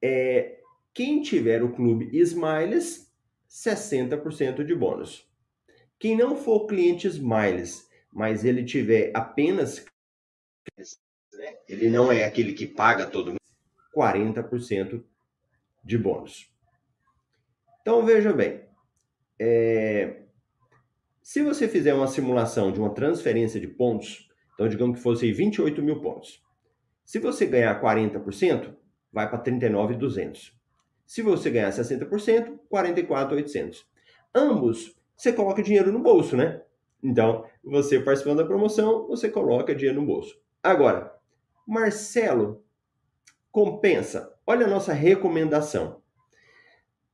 É, 0.00 0.60
quem 0.94 1.20
tiver 1.20 1.62
o 1.62 1.74
clube 1.74 2.08
Smiles, 2.18 3.14
60% 3.50 4.64
de 4.64 4.74
bônus. 4.74 5.30
Quem 5.98 6.16
não 6.16 6.36
for 6.36 6.66
cliente 6.66 7.06
Smiles, 7.06 7.86
mas 8.10 8.46
ele 8.46 8.64
tiver 8.64 9.12
apenas 9.14 9.84
né? 11.32 11.56
Ele 11.68 11.90
não 11.90 12.10
é 12.10 12.24
aquele 12.24 12.52
que 12.52 12.66
paga 12.66 13.06
todo 13.06 13.28
mês, 13.28 13.40
40% 13.96 15.02
de 15.84 15.98
bônus. 15.98 16.50
Então 17.80 18.04
veja 18.04 18.32
bem, 18.32 18.62
é... 19.38 20.22
se 21.22 21.42
você 21.42 21.68
fizer 21.68 21.94
uma 21.94 22.08
simulação 22.08 22.72
de 22.72 22.80
uma 22.80 22.92
transferência 22.92 23.60
de 23.60 23.68
pontos, 23.68 24.26
Então, 24.54 24.68
digamos 24.68 24.96
que 24.96 25.02
fosse 25.02 25.30
28 25.30 25.82
mil 25.82 26.00
pontos. 26.00 26.42
Se 27.04 27.18
você 27.18 27.46
ganhar 27.46 27.80
40%, 27.80 28.74
vai 29.12 29.28
para 29.28 29.38
39,200. 29.38 30.52
Se 31.06 31.20
você 31.22 31.50
ganhar 31.50 31.70
60%, 31.70 32.58
44,800. 32.68 33.86
Ambos, 34.34 34.96
você 35.14 35.32
coloca 35.32 35.62
dinheiro 35.62 35.92
no 35.92 36.00
bolso, 36.00 36.36
né? 36.36 36.62
Então, 37.02 37.44
você 37.62 38.00
participando 38.00 38.38
da 38.38 38.46
promoção, 38.46 39.06
você 39.06 39.28
coloca 39.28 39.74
dinheiro 39.74 40.00
no 40.00 40.06
bolso. 40.06 40.34
Agora, 40.66 41.12
Marcelo, 41.64 42.64
compensa. 43.52 44.34
Olha 44.44 44.66
a 44.66 44.68
nossa 44.68 44.92
recomendação. 44.92 46.02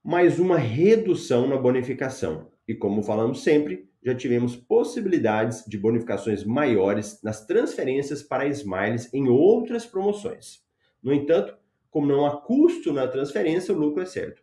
Mais 0.02 0.38
uma 0.38 0.56
redução 0.56 1.46
na 1.46 1.58
bonificação. 1.58 2.50
E 2.66 2.74
como 2.74 3.02
falamos 3.02 3.42
sempre, 3.42 3.90
já 4.02 4.14
tivemos 4.14 4.56
possibilidades 4.56 5.66
de 5.66 5.76
bonificações 5.76 6.44
maiores 6.44 7.22
nas 7.22 7.44
transferências 7.44 8.22
para 8.22 8.46
Smiles 8.46 9.12
em 9.12 9.28
outras 9.28 9.84
promoções. 9.84 10.64
No 11.02 11.12
entanto, 11.12 11.54
como 11.90 12.06
não 12.06 12.24
há 12.24 12.40
custo 12.40 12.90
na 12.90 13.06
transferência, 13.06 13.74
o 13.74 13.78
lucro 13.78 14.02
é 14.02 14.06
certo. 14.06 14.42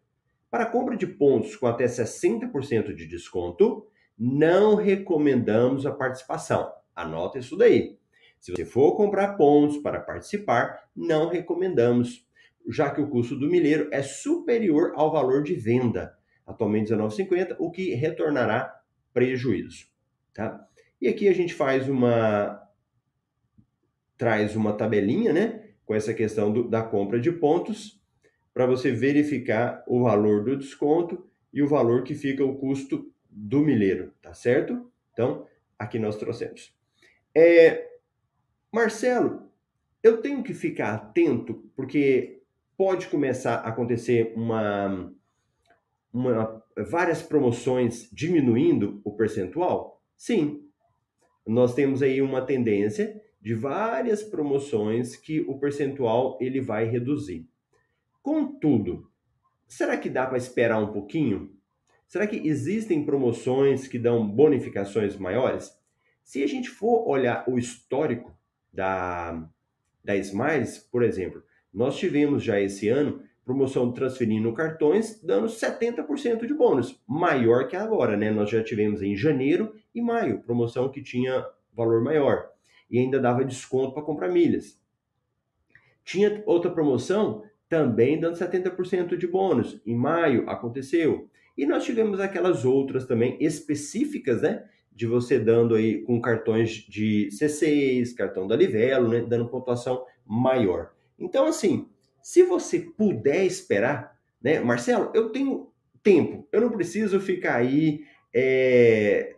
Para 0.51 0.67
compra 0.67 0.95
de 0.95 1.07
pontos 1.07 1.55
com 1.55 1.65
até 1.65 1.85
60% 1.85 2.93
de 2.93 3.07
desconto, 3.07 3.87
não 4.15 4.75
recomendamos 4.75 5.87
a 5.87 5.91
participação. 5.91 6.71
Anota 6.95 7.39
isso 7.39 7.57
daí. 7.57 7.98
Se 8.39 8.51
você 8.51 8.65
for 8.65 8.95
comprar 8.95 9.35
pontos 9.35 9.77
para 9.77 9.99
participar, 9.99 10.89
não 10.95 11.29
recomendamos, 11.29 12.25
já 12.69 12.89
que 12.89 13.01
o 13.01 13.09
custo 13.09 13.35
do 13.35 13.49
milheiro 13.49 13.89
é 13.91 14.01
superior 14.01 14.93
ao 14.95 15.11
valor 15.11 15.43
de 15.43 15.55
venda, 15.55 16.17
atualmente 16.45 16.93
R$19,50, 16.93 17.55
o 17.59 17.69
que 17.69 17.93
retornará 17.93 18.81
prejuízo. 19.13 19.87
Tá? 20.33 20.65
E 21.01 21.07
aqui 21.07 21.27
a 21.27 21.33
gente 21.33 21.53
faz 21.53 21.87
uma. 21.89 22.61
traz 24.17 24.55
uma 24.55 24.73
tabelinha, 24.73 25.33
né? 25.33 25.69
Com 25.85 25.95
essa 25.95 26.13
questão 26.13 26.51
do, 26.51 26.67
da 26.67 26.83
compra 26.83 27.19
de 27.19 27.31
pontos, 27.31 28.01
para 28.53 28.65
você 28.65 28.91
verificar 28.91 29.83
o 29.87 30.03
valor 30.03 30.43
do 30.43 30.57
desconto 30.57 31.25
e 31.53 31.61
o 31.61 31.67
valor 31.67 32.03
que 32.03 32.13
fica 32.13 32.43
o 32.43 32.57
custo 32.57 33.11
do 33.29 33.59
milheiro, 33.61 34.13
tá 34.21 34.33
certo? 34.33 34.91
Então, 35.13 35.47
aqui 35.77 35.97
nós 35.97 36.17
trouxemos. 36.17 36.75
É, 37.33 37.89
Marcelo, 38.71 39.51
eu 40.03 40.21
tenho 40.21 40.43
que 40.43 40.53
ficar 40.53 40.93
atento 40.93 41.55
porque 41.75 42.43
pode 42.77 43.07
começar 43.07 43.55
a 43.55 43.69
acontecer 43.69 44.31
uma, 44.35 45.11
uma 46.13 46.63
várias 46.77 47.21
promoções 47.21 48.09
diminuindo 48.11 49.01
o 49.03 49.11
percentual? 49.15 50.01
Sim. 50.15 50.65
Nós 51.47 51.73
temos 51.73 52.03
aí 52.03 52.21
uma 52.21 52.41
tendência 52.41 53.19
de 53.41 53.55
várias 53.55 54.21
promoções 54.21 55.15
que 55.15 55.41
o 55.41 55.57
percentual 55.57 56.37
ele 56.39 56.61
vai 56.61 56.85
reduzir. 56.85 57.49
Contudo, 58.21 59.09
será 59.67 59.97
que 59.97 60.09
dá 60.09 60.27
para 60.27 60.37
esperar 60.37 60.77
um 60.77 60.93
pouquinho? 60.93 61.57
Será 62.07 62.27
que 62.27 62.47
existem 62.47 63.03
promoções 63.03 63.87
que 63.87 63.97
dão 63.97 64.27
bonificações 64.27 65.15
maiores? 65.15 65.71
Se 66.23 66.43
a 66.43 66.47
gente 66.47 66.69
for 66.69 67.07
olhar 67.07 67.43
o 67.49 67.57
histórico 67.57 68.38
da, 68.71 69.47
da 70.03 70.15
Smiles, 70.15 70.79
por 70.91 71.03
exemplo, 71.03 71.43
nós 71.73 71.97
tivemos 71.97 72.43
já 72.43 72.59
esse 72.59 72.89
ano 72.89 73.21
promoção 73.45 73.91
transferindo 73.91 74.53
cartões 74.53 75.21
dando 75.23 75.47
70% 75.47 76.45
de 76.45 76.53
bônus, 76.53 77.01
maior 77.07 77.67
que 77.67 77.75
agora, 77.75 78.15
né? 78.15 78.29
Nós 78.29 78.49
já 78.49 78.63
tivemos 78.63 79.01
em 79.01 79.15
janeiro 79.15 79.73
e 79.93 80.01
maio 80.01 80.43
promoção 80.43 80.89
que 80.89 81.01
tinha 81.01 81.45
valor 81.73 82.03
maior 82.03 82.49
e 82.89 82.99
ainda 82.99 83.19
dava 83.19 83.45
desconto 83.45 83.93
para 83.93 84.03
comprar 84.03 84.29
milhas. 84.29 84.79
Tinha 86.03 86.43
outra 86.45 86.71
promoção 86.71 87.43
também 87.67 88.19
dando 88.19 88.35
70% 88.35 89.15
de 89.15 89.27
bônus. 89.27 89.79
Em 89.85 89.95
maio 89.95 90.49
aconteceu. 90.49 91.29
E 91.55 91.65
nós 91.65 91.83
tivemos 91.83 92.19
aquelas 92.19 92.65
outras 92.65 93.05
também 93.05 93.37
específicas, 93.39 94.41
né? 94.41 94.65
De 94.91 95.05
você 95.05 95.39
dando 95.39 95.75
aí 95.75 96.01
com 96.01 96.21
cartões 96.21 96.71
de 96.71 97.29
C6, 97.31 98.13
cartão 98.15 98.47
da 98.47 98.55
Livelo, 98.55 99.09
né? 99.09 99.21
Dando 99.21 99.47
pontuação 99.47 100.05
maior. 100.25 100.91
Então, 101.17 101.45
assim, 101.45 101.87
se 102.21 102.43
você 102.43 102.79
puder 102.79 103.45
esperar, 103.45 104.17
né? 104.41 104.59
Marcelo, 104.59 105.11
eu 105.13 105.29
tenho 105.29 105.71
tempo, 106.03 106.47
eu 106.51 106.61
não 106.61 106.69
preciso 106.69 107.19
ficar 107.19 107.55
aí 107.55 108.03
é, 108.33 109.35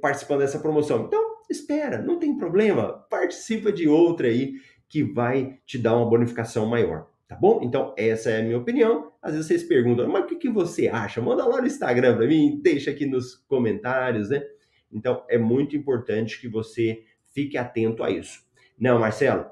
participando 0.00 0.40
dessa 0.40 0.58
promoção. 0.58 1.04
Então, 1.06 1.38
espera, 1.48 2.00
não 2.00 2.18
tem 2.18 2.36
problema, 2.36 2.92
participa 3.10 3.72
de 3.72 3.88
outra 3.88 4.28
aí 4.28 4.54
que 4.88 5.02
vai 5.02 5.58
te 5.66 5.78
dar 5.78 5.96
uma 5.96 6.08
bonificação 6.08 6.66
maior. 6.66 7.08
Tá 7.28 7.36
bom? 7.36 7.60
Então, 7.62 7.94
essa 7.98 8.30
é 8.30 8.40
a 8.40 8.42
minha 8.42 8.56
opinião. 8.56 9.12
Às 9.20 9.32
vezes 9.32 9.46
vocês 9.46 9.62
perguntam, 9.62 10.08
mas 10.08 10.24
o 10.24 10.26
que, 10.26 10.36
que 10.36 10.48
você 10.48 10.88
acha? 10.88 11.20
Manda 11.20 11.44
lá 11.44 11.60
no 11.60 11.66
Instagram 11.66 12.16
para 12.16 12.26
mim, 12.26 12.58
deixa 12.62 12.90
aqui 12.90 13.04
nos 13.04 13.34
comentários, 13.34 14.30
né? 14.30 14.42
Então, 14.90 15.22
é 15.28 15.36
muito 15.36 15.76
importante 15.76 16.40
que 16.40 16.48
você 16.48 17.04
fique 17.34 17.58
atento 17.58 18.02
a 18.02 18.10
isso. 18.10 18.42
Não, 18.78 18.98
Marcelo, 18.98 19.44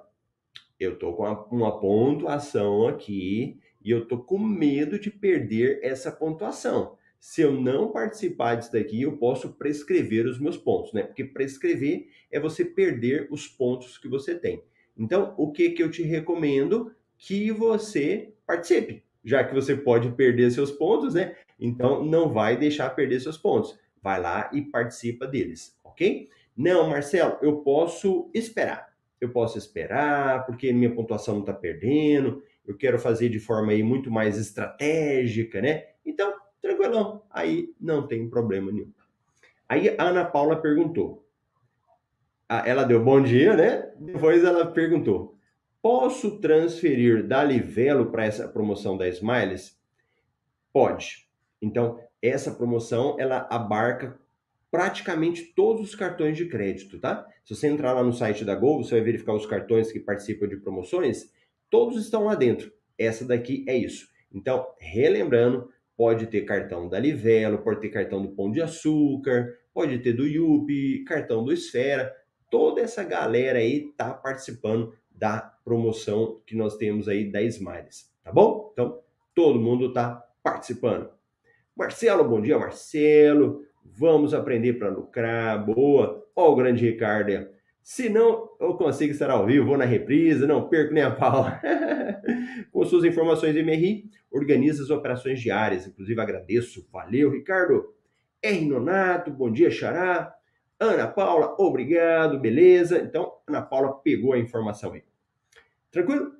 eu 0.80 0.98
tô 0.98 1.12
com 1.12 1.24
uma, 1.24 1.44
uma 1.48 1.78
pontuação 1.78 2.88
aqui 2.88 3.60
e 3.84 3.90
eu 3.90 4.08
tô 4.08 4.18
com 4.18 4.38
medo 4.38 4.98
de 4.98 5.10
perder 5.10 5.78
essa 5.82 6.10
pontuação. 6.10 6.96
Se 7.20 7.42
eu 7.42 7.52
não 7.52 7.92
participar 7.92 8.54
disso 8.54 8.72
daqui, 8.72 9.02
eu 9.02 9.18
posso 9.18 9.52
prescrever 9.52 10.26
os 10.26 10.38
meus 10.38 10.56
pontos, 10.56 10.94
né? 10.94 11.02
Porque 11.02 11.24
prescrever 11.24 12.08
é 12.30 12.40
você 12.40 12.64
perder 12.64 13.28
os 13.30 13.46
pontos 13.46 13.98
que 13.98 14.08
você 14.08 14.34
tem. 14.34 14.62
Então, 14.96 15.34
o 15.36 15.52
que 15.52 15.70
que 15.70 15.82
eu 15.82 15.90
te 15.90 16.02
recomendo? 16.02 16.95
Que 17.18 17.50
você 17.50 18.32
participe, 18.46 19.04
já 19.24 19.42
que 19.44 19.54
você 19.54 19.76
pode 19.76 20.10
perder 20.12 20.50
seus 20.50 20.70
pontos, 20.70 21.14
né? 21.14 21.36
Então 21.58 22.04
não 22.04 22.32
vai 22.32 22.56
deixar 22.56 22.90
perder 22.90 23.20
seus 23.20 23.38
pontos. 23.38 23.78
Vai 24.02 24.20
lá 24.20 24.50
e 24.52 24.62
participa 24.62 25.26
deles, 25.26 25.78
ok? 25.82 26.28
Não, 26.56 26.88
Marcelo, 26.88 27.36
eu 27.42 27.58
posso 27.58 28.30
esperar. 28.32 28.94
Eu 29.20 29.30
posso 29.30 29.58
esperar 29.58 30.46
porque 30.46 30.72
minha 30.72 30.94
pontuação 30.94 31.34
não 31.34 31.40
está 31.40 31.52
perdendo. 31.52 32.42
Eu 32.66 32.76
quero 32.76 32.98
fazer 32.98 33.28
de 33.28 33.38
forma 33.38 33.72
aí 33.72 33.82
muito 33.82 34.10
mais 34.10 34.38
estratégica, 34.38 35.60
né? 35.60 35.84
Então, 36.04 36.34
tranquilão. 36.60 37.22
Aí 37.30 37.74
não 37.80 38.06
tem 38.06 38.28
problema 38.28 38.70
nenhum. 38.70 38.92
Aí 39.68 39.94
a 39.98 40.04
Ana 40.04 40.24
Paula 40.24 40.56
perguntou. 40.56 41.26
Ela 42.48 42.84
deu 42.84 43.02
bom 43.02 43.20
dia, 43.20 43.56
né? 43.56 43.92
Depois 43.98 44.44
ela 44.44 44.66
perguntou: 44.66 45.35
Posso 45.88 46.40
transferir 46.40 47.24
da 47.24 47.44
Livelo 47.44 48.10
para 48.10 48.24
essa 48.24 48.48
promoção 48.48 48.98
da 48.98 49.06
Smiles? 49.06 49.78
Pode. 50.72 51.28
Então, 51.62 52.00
essa 52.20 52.50
promoção 52.50 53.14
ela 53.20 53.46
abarca 53.48 54.18
praticamente 54.68 55.44
todos 55.54 55.84
os 55.84 55.94
cartões 55.94 56.36
de 56.36 56.46
crédito, 56.46 56.98
tá? 56.98 57.24
Se 57.44 57.54
você 57.54 57.68
entrar 57.68 57.92
lá 57.92 58.02
no 58.02 58.12
site 58.12 58.44
da 58.44 58.56
Gol, 58.56 58.82
você 58.82 58.96
vai 58.96 59.04
verificar 59.04 59.34
os 59.34 59.46
cartões 59.46 59.92
que 59.92 60.00
participam 60.00 60.48
de 60.48 60.56
promoções, 60.56 61.32
todos 61.70 62.02
estão 62.02 62.24
lá 62.24 62.34
dentro. 62.34 62.72
Essa 62.98 63.24
daqui 63.24 63.64
é 63.68 63.76
isso. 63.76 64.08
Então, 64.34 64.66
relembrando, 64.80 65.70
pode 65.96 66.26
ter 66.26 66.40
cartão 66.40 66.88
da 66.88 66.98
Livelo, 66.98 67.58
pode 67.58 67.80
ter 67.80 67.90
cartão 67.90 68.20
do 68.20 68.30
Pão 68.30 68.50
de 68.50 68.60
Açúcar, 68.60 69.56
pode 69.72 70.00
ter 70.00 70.14
do 70.14 70.26
Yupi, 70.26 71.04
cartão 71.04 71.44
do 71.44 71.52
Esfera. 71.52 72.12
Toda 72.50 72.80
essa 72.80 73.04
galera 73.04 73.60
aí 73.60 73.92
tá 73.96 74.12
participando 74.12 74.92
da 75.16 75.40
promoção 75.64 76.40
que 76.46 76.54
nós 76.54 76.76
temos 76.76 77.08
aí 77.08 77.30
da 77.30 77.42
Smiles, 77.42 78.12
tá 78.22 78.32
bom? 78.32 78.70
Então, 78.72 79.00
todo 79.34 79.58
mundo 79.58 79.86
está 79.86 80.22
participando. 80.42 81.10
Marcelo, 81.76 82.24
bom 82.24 82.40
dia, 82.40 82.58
Marcelo. 82.58 83.62
Vamos 83.84 84.32
aprender 84.34 84.74
para 84.74 84.88
lucrar. 84.88 85.64
Boa. 85.64 86.24
Ó, 86.34 86.52
o 86.52 86.56
grande 86.56 86.88
Ricardo. 86.88 87.48
Se 87.82 88.08
não, 88.08 88.50
eu 88.58 88.74
consigo 88.74 89.12
estar 89.12 89.30
ao 89.30 89.46
vivo, 89.46 89.66
vou 89.66 89.78
na 89.78 89.84
reprisa, 89.84 90.46
não 90.46 90.68
perco 90.68 90.92
nem 90.92 91.04
a 91.04 91.10
pau. 91.10 91.46
Com 92.72 92.84
suas 92.84 93.04
informações 93.04 93.54
MRI, 93.54 94.10
organiza 94.30 94.82
as 94.82 94.90
operações 94.90 95.40
diárias. 95.40 95.86
Inclusive, 95.86 96.20
agradeço. 96.20 96.86
Valeu, 96.92 97.30
Ricardo. 97.30 97.94
R. 98.42 98.64
Nonato, 98.66 99.30
bom 99.30 99.50
dia, 99.50 99.70
Xará. 99.70 100.35
Ana 100.78 101.08
Paula, 101.08 101.56
obrigado, 101.58 102.38
beleza? 102.38 102.98
Então, 102.98 103.38
Ana 103.46 103.62
Paula 103.62 103.94
pegou 103.94 104.34
a 104.34 104.38
informação 104.38 104.92
aí. 104.92 105.02
Tranquilo? 105.90 106.36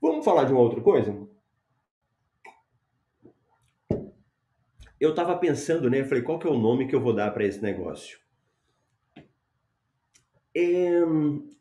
Vamos 0.00 0.24
falar 0.24 0.44
de 0.44 0.52
uma 0.52 0.60
outra 0.60 0.80
coisa? 0.80 1.26
Eu 5.00 5.10
estava 5.10 5.36
pensando, 5.38 5.88
né? 5.88 6.04
Falei, 6.04 6.22
qual 6.22 6.38
que 6.38 6.46
é 6.46 6.50
o 6.50 6.58
nome 6.58 6.86
que 6.86 6.94
eu 6.94 7.00
vou 7.00 7.14
dar 7.14 7.30
para 7.30 7.44
esse 7.44 7.62
negócio? 7.62 8.18
É, 10.54 11.00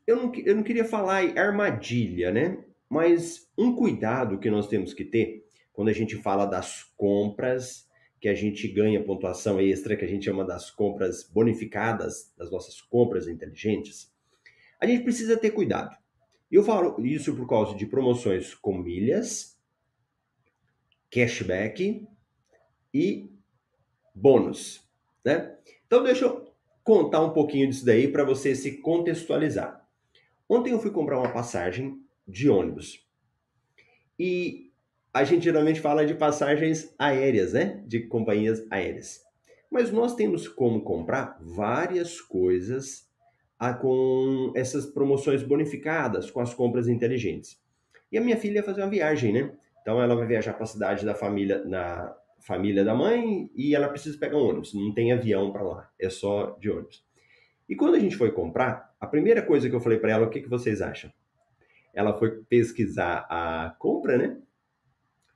eu, 0.07 0.15
não, 0.15 0.31
eu 0.35 0.55
não 0.55 0.63
queria 0.63 0.83
falar 0.83 1.37
armadilha, 1.37 2.31
né? 2.31 2.63
Mas 2.89 3.49
um 3.57 3.75
cuidado 3.75 4.39
que 4.39 4.49
nós 4.49 4.67
temos 4.67 4.93
que 4.93 5.05
ter 5.05 5.45
quando 5.71 5.89
a 5.89 5.93
gente 5.93 6.15
fala 6.15 6.45
das 6.45 6.83
compras 6.97 7.86
que 8.19 8.27
a 8.27 8.33
gente 8.33 8.67
ganha 8.67 9.03
pontuação 9.03 9.59
extra, 9.59 9.95
que 9.95 10.03
a 10.03 10.07
gente 10.07 10.25
chama 10.25 10.43
das 10.43 10.71
compras 10.71 11.23
bonificadas, 11.23 12.33
das 12.37 12.49
nossas 12.51 12.81
compras 12.81 13.27
inteligentes, 13.27 14.11
a 14.79 14.85
gente 14.85 15.03
precisa 15.03 15.37
ter 15.37 15.51
cuidado. 15.51 15.95
Eu 16.51 16.63
falo 16.63 17.05
isso 17.05 17.35
por 17.35 17.47
causa 17.47 17.75
de 17.75 17.85
promoções 17.85 18.55
com 18.55 18.77
milhas, 18.77 19.57
cashback 21.11 22.07
e 22.93 23.29
bônus, 24.13 24.81
né? 25.23 25.57
Então 25.85 26.03
deixa 26.03 26.25
eu 26.25 26.53
contar 26.83 27.21
um 27.21 27.31
pouquinho 27.31 27.67
disso 27.67 27.85
daí 27.85 28.07
para 28.07 28.23
você 28.23 28.55
se 28.55 28.77
contextualizar. 28.77 29.85
Ontem 30.49 30.71
eu 30.71 30.79
fui 30.79 30.91
comprar 30.91 31.19
uma 31.19 31.33
passagem 31.33 32.01
de 32.25 32.49
ônibus. 32.49 33.05
E 34.17 34.66
a 35.17 35.23
gente 35.23 35.45
geralmente 35.45 35.81
fala 35.81 36.05
de 36.05 36.13
passagens 36.13 36.93
aéreas, 36.97 37.53
né? 37.53 37.81
De 37.87 38.01
companhias 38.01 38.63
aéreas. 38.69 39.25
Mas 39.69 39.91
nós 39.91 40.13
temos 40.13 40.47
como 40.47 40.81
comprar 40.81 41.37
várias 41.41 42.21
coisas 42.21 43.09
a, 43.57 43.73
com 43.73 44.51
essas 44.55 44.85
promoções 44.85 45.41
bonificadas, 45.41 46.29
com 46.29 46.39
as 46.39 46.53
compras 46.53 46.87
inteligentes. 46.87 47.59
E 48.11 48.17
a 48.17 48.21
minha 48.21 48.37
filha 48.37 48.57
ia 48.57 48.63
fazer 48.63 48.81
uma 48.81 48.91
viagem, 48.91 49.33
né? 49.33 49.51
Então 49.81 49.99
ela 49.99 50.15
vai 50.15 50.27
viajar 50.27 50.53
para 50.53 50.65
a 50.65 50.67
cidade 50.67 51.03
da 51.03 51.15
família, 51.15 51.63
na 51.65 52.15
família 52.39 52.85
da 52.85 52.93
mãe 52.93 53.49
e 53.55 53.73
ela 53.73 53.89
precisa 53.89 54.19
pegar 54.19 54.37
um 54.37 54.47
ônibus. 54.47 54.73
Não 54.75 54.93
tem 54.93 55.11
avião 55.11 55.51
para 55.51 55.63
lá, 55.63 55.89
é 55.99 56.09
só 56.11 56.55
de 56.59 56.69
ônibus. 56.69 57.03
E 57.67 57.75
quando 57.75 57.95
a 57.95 57.99
gente 57.99 58.15
foi 58.15 58.31
comprar, 58.31 58.95
a 58.99 59.07
primeira 59.07 59.41
coisa 59.41 59.67
que 59.67 59.75
eu 59.75 59.81
falei 59.81 59.97
para 59.97 60.11
ela, 60.11 60.27
o 60.27 60.29
que, 60.29 60.41
que 60.41 60.49
vocês 60.49 60.79
acham? 60.79 61.11
Ela 61.91 62.17
foi 62.17 62.43
pesquisar 62.43 63.25
a 63.29 63.75
compra, 63.79 64.15
né? 64.15 64.37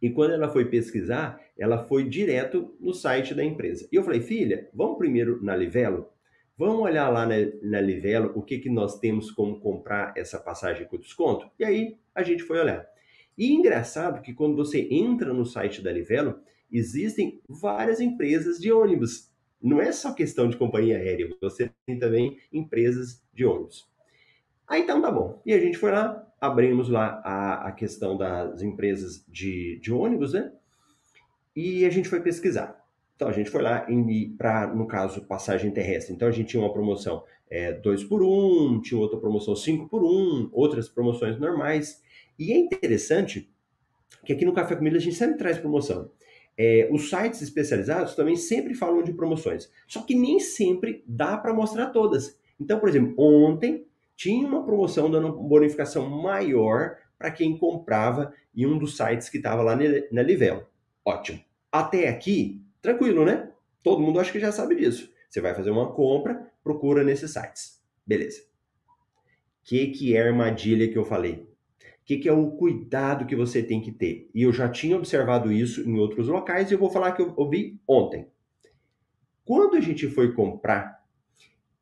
E 0.01 0.09
quando 0.09 0.33
ela 0.33 0.49
foi 0.49 0.65
pesquisar, 0.65 1.39
ela 1.57 1.85
foi 1.85 2.03
direto 2.03 2.75
no 2.79 2.93
site 2.93 3.35
da 3.35 3.43
empresa. 3.43 3.87
E 3.91 3.95
eu 3.95 4.03
falei, 4.03 4.21
filha, 4.21 4.69
vamos 4.73 4.97
primeiro 4.97 5.43
na 5.43 5.55
Livelo? 5.55 6.09
Vamos 6.57 6.81
olhar 6.81 7.09
lá 7.09 7.25
na, 7.25 7.35
na 7.63 7.81
Livelo 7.81 8.31
o 8.35 8.41
que, 8.41 8.59
que 8.59 8.69
nós 8.69 8.99
temos 8.99 9.31
como 9.31 9.59
comprar 9.59 10.13
essa 10.17 10.39
passagem 10.39 10.87
com 10.87 10.97
desconto? 10.97 11.49
E 11.59 11.63
aí 11.63 11.97
a 12.13 12.23
gente 12.23 12.43
foi 12.43 12.59
olhar. 12.59 12.87
E 13.37 13.53
engraçado 13.53 14.21
que 14.21 14.33
quando 14.33 14.55
você 14.55 14.87
entra 14.91 15.33
no 15.33 15.45
site 15.45 15.81
da 15.81 15.91
Livelo, 15.91 16.39
existem 16.71 17.41
várias 17.47 17.99
empresas 17.99 18.59
de 18.59 18.71
ônibus. 18.71 19.31
Não 19.61 19.79
é 19.79 19.91
só 19.91 20.13
questão 20.13 20.49
de 20.49 20.57
companhia 20.57 20.97
aérea, 20.97 21.29
você 21.39 21.71
tem 21.85 21.99
também 21.99 22.37
empresas 22.51 23.23
de 23.33 23.45
ônibus. 23.45 23.87
Aí 24.67 24.81
então 24.81 25.01
tá 25.01 25.11
bom. 25.11 25.41
E 25.45 25.53
a 25.53 25.59
gente 25.59 25.77
foi 25.77 25.91
lá, 25.91 26.30
abrimos 26.41 26.89
lá 26.89 27.21
a, 27.23 27.67
a 27.67 27.71
questão 27.71 28.17
das 28.17 28.63
empresas 28.63 29.23
de, 29.27 29.79
de 29.79 29.93
ônibus, 29.93 30.33
né? 30.33 30.51
E 31.55 31.85
a 31.85 31.89
gente 31.91 32.09
foi 32.09 32.19
pesquisar. 32.19 32.83
Então 33.15 33.27
a 33.27 33.31
gente 33.31 33.51
foi 33.51 33.61
lá 33.61 33.85
para, 34.35 34.73
no 34.73 34.87
caso, 34.87 35.21
passagem 35.21 35.69
terrestre. 35.69 36.11
Então 36.11 36.27
a 36.27 36.31
gente 36.31 36.47
tinha 36.47 36.63
uma 36.63 36.73
promoção 36.73 37.23
2 37.83 38.01
é, 38.01 38.05
por 38.07 38.23
1, 38.23 38.25
um, 38.25 38.81
tinha 38.81 38.99
outra 38.99 39.19
promoção 39.19 39.55
5 39.55 39.87
por 39.87 40.01
1, 40.01 40.07
um, 40.07 40.49
outras 40.51 40.89
promoções 40.89 41.39
normais. 41.39 42.01
E 42.39 42.51
é 42.51 42.57
interessante 42.57 43.47
que 44.25 44.33
aqui 44.33 44.43
no 44.43 44.53
Café 44.53 44.75
Comida 44.75 44.97
a 44.97 45.01
gente 45.01 45.15
sempre 45.15 45.37
traz 45.37 45.59
promoção. 45.59 46.09
É, 46.57 46.89
os 46.91 47.09
sites 47.09 47.41
especializados 47.41 48.15
também 48.15 48.35
sempre 48.35 48.73
falam 48.73 49.03
de 49.03 49.13
promoções, 49.13 49.71
só 49.87 50.01
que 50.01 50.15
nem 50.15 50.39
sempre 50.39 51.03
dá 51.07 51.37
para 51.37 51.53
mostrar 51.53 51.87
todas. 51.87 52.37
Então, 52.59 52.79
por 52.79 52.89
exemplo, 52.89 53.13
ontem 53.17 53.85
tinha 54.21 54.47
uma 54.47 54.63
promoção 54.63 55.09
dando 55.09 55.31
bonificação 55.33 56.09
maior 56.09 56.97
para 57.17 57.31
quem 57.31 57.57
comprava 57.57 58.33
em 58.55 58.65
um 58.65 58.77
dos 58.77 58.97
sites 58.97 59.29
que 59.29 59.37
estava 59.37 59.61
lá 59.61 59.75
na 60.11 60.21
Livelo. 60.21 60.67
Ótimo. 61.05 61.39
Até 61.71 62.07
aqui, 62.07 62.61
Tranquilo, 62.81 63.23
né? 63.23 63.51
Todo 63.83 64.01
mundo 64.01 64.19
acho 64.19 64.31
que 64.31 64.39
já 64.39 64.51
sabe 64.51 64.75
disso. 64.75 65.13
Você 65.29 65.39
vai 65.39 65.53
fazer 65.53 65.69
uma 65.69 65.93
compra, 65.93 66.51
procura 66.63 67.03
nesses 67.03 67.31
sites. 67.31 67.81
Beleza. 68.05 68.41
O 68.41 69.63
que, 69.63 69.87
que 69.87 70.15
é 70.15 70.21
a 70.21 70.27
armadilha 70.27 70.91
que 70.91 70.97
eu 70.97 71.05
falei? 71.05 71.47
O 71.79 72.05
que, 72.05 72.17
que 72.17 72.27
é 72.27 72.33
o 72.33 72.51
cuidado 72.51 73.27
que 73.27 73.35
você 73.35 73.61
tem 73.61 73.79
que 73.79 73.91
ter? 73.91 74.29
E 74.33 74.41
eu 74.41 74.51
já 74.51 74.67
tinha 74.67 74.97
observado 74.97 75.51
isso 75.51 75.87
em 75.87 75.97
outros 75.99 76.27
locais 76.27 76.69
e 76.69 76.73
eu 76.73 76.79
vou 76.79 76.89
falar 76.89 77.11
que 77.11 77.21
eu 77.21 77.33
ouvi 77.37 77.79
ontem. 77.87 78.27
Quando 79.45 79.77
a 79.77 79.79
gente 79.79 80.07
foi 80.09 80.33
comprar, 80.33 81.05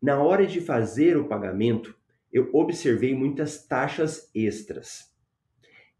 na 0.02 0.22
hora 0.22 0.46
de 0.46 0.60
fazer 0.60 1.18
o 1.18 1.28
pagamento, 1.28 1.98
eu 2.32 2.50
observei 2.54 3.16
muitas 3.16 3.66
taxas 3.66 4.30
extras. 4.34 5.10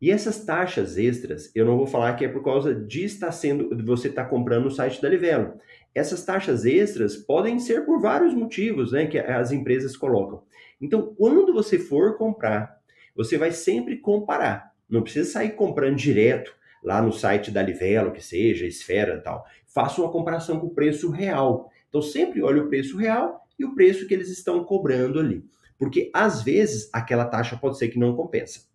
E 0.02 0.12
essas 0.12 0.46
taxas 0.46 0.98
extras, 0.98 1.52
eu 1.54 1.66
não 1.66 1.78
vou 1.78 1.86
falar 1.86 2.14
que 2.14 2.24
é 2.24 2.30
por 2.30 2.44
causa 2.44 2.74
de 2.74 3.04
estar 3.04 3.32
sendo, 3.32 3.76
de 3.76 3.84
você 3.84 4.08
estar 4.08 4.26
comprando 4.26 4.66
no 4.66 4.72
site 4.72 5.02
da 5.02 5.10
Livelo. 5.10 5.56
Essas 5.94 6.24
taxas 6.24 6.66
extras 6.66 7.18
podem 7.18 7.60
ser 7.60 7.86
por 7.86 8.00
vários 8.00 8.34
motivos, 8.34 8.94
né, 8.94 9.08
que 9.08 9.20
as 9.20 9.52
empresas 9.52 9.98
colocam. 9.98 10.44
Então, 10.80 11.14
quando 11.18 11.54
você 11.54 11.78
for 11.78 12.18
comprar, 12.18 12.80
você 13.14 13.38
vai 13.38 13.52
sempre 13.52 13.98
comparar. 13.98 14.72
Não 14.90 15.02
precisa 15.02 15.30
sair 15.30 15.52
comprando 15.52 15.98
direto 15.98 16.56
lá 16.82 17.02
no 17.02 17.12
site 17.12 17.52
da 17.52 17.62
Livelo, 17.62 18.14
que 18.14 18.24
seja, 18.24 18.66
Esfera 18.66 19.16
e 19.16 19.22
tal. 19.22 19.46
Faça 19.68 20.02
uma 20.02 20.12
comparação 20.12 20.62
com 20.62 20.68
o 20.68 20.74
preço 20.74 21.10
real. 21.10 21.70
Então, 21.90 22.02
sempre 22.02 22.42
olhe 22.42 22.62
o 22.62 22.70
preço 22.70 22.96
real 22.96 23.46
e 23.60 23.66
o 23.66 23.76
preço 23.76 24.08
que 24.08 24.14
eles 24.14 24.30
estão 24.30 24.64
cobrando 24.64 25.20
ali. 25.20 25.44
Porque, 25.80 26.12
às 26.14 26.44
vezes, 26.44 26.90
aquela 26.94 27.26
taxa 27.26 27.58
pode 27.58 27.80
ser 27.80 27.88
que 27.88 27.98
não 27.98 28.16
compensa. 28.16 28.68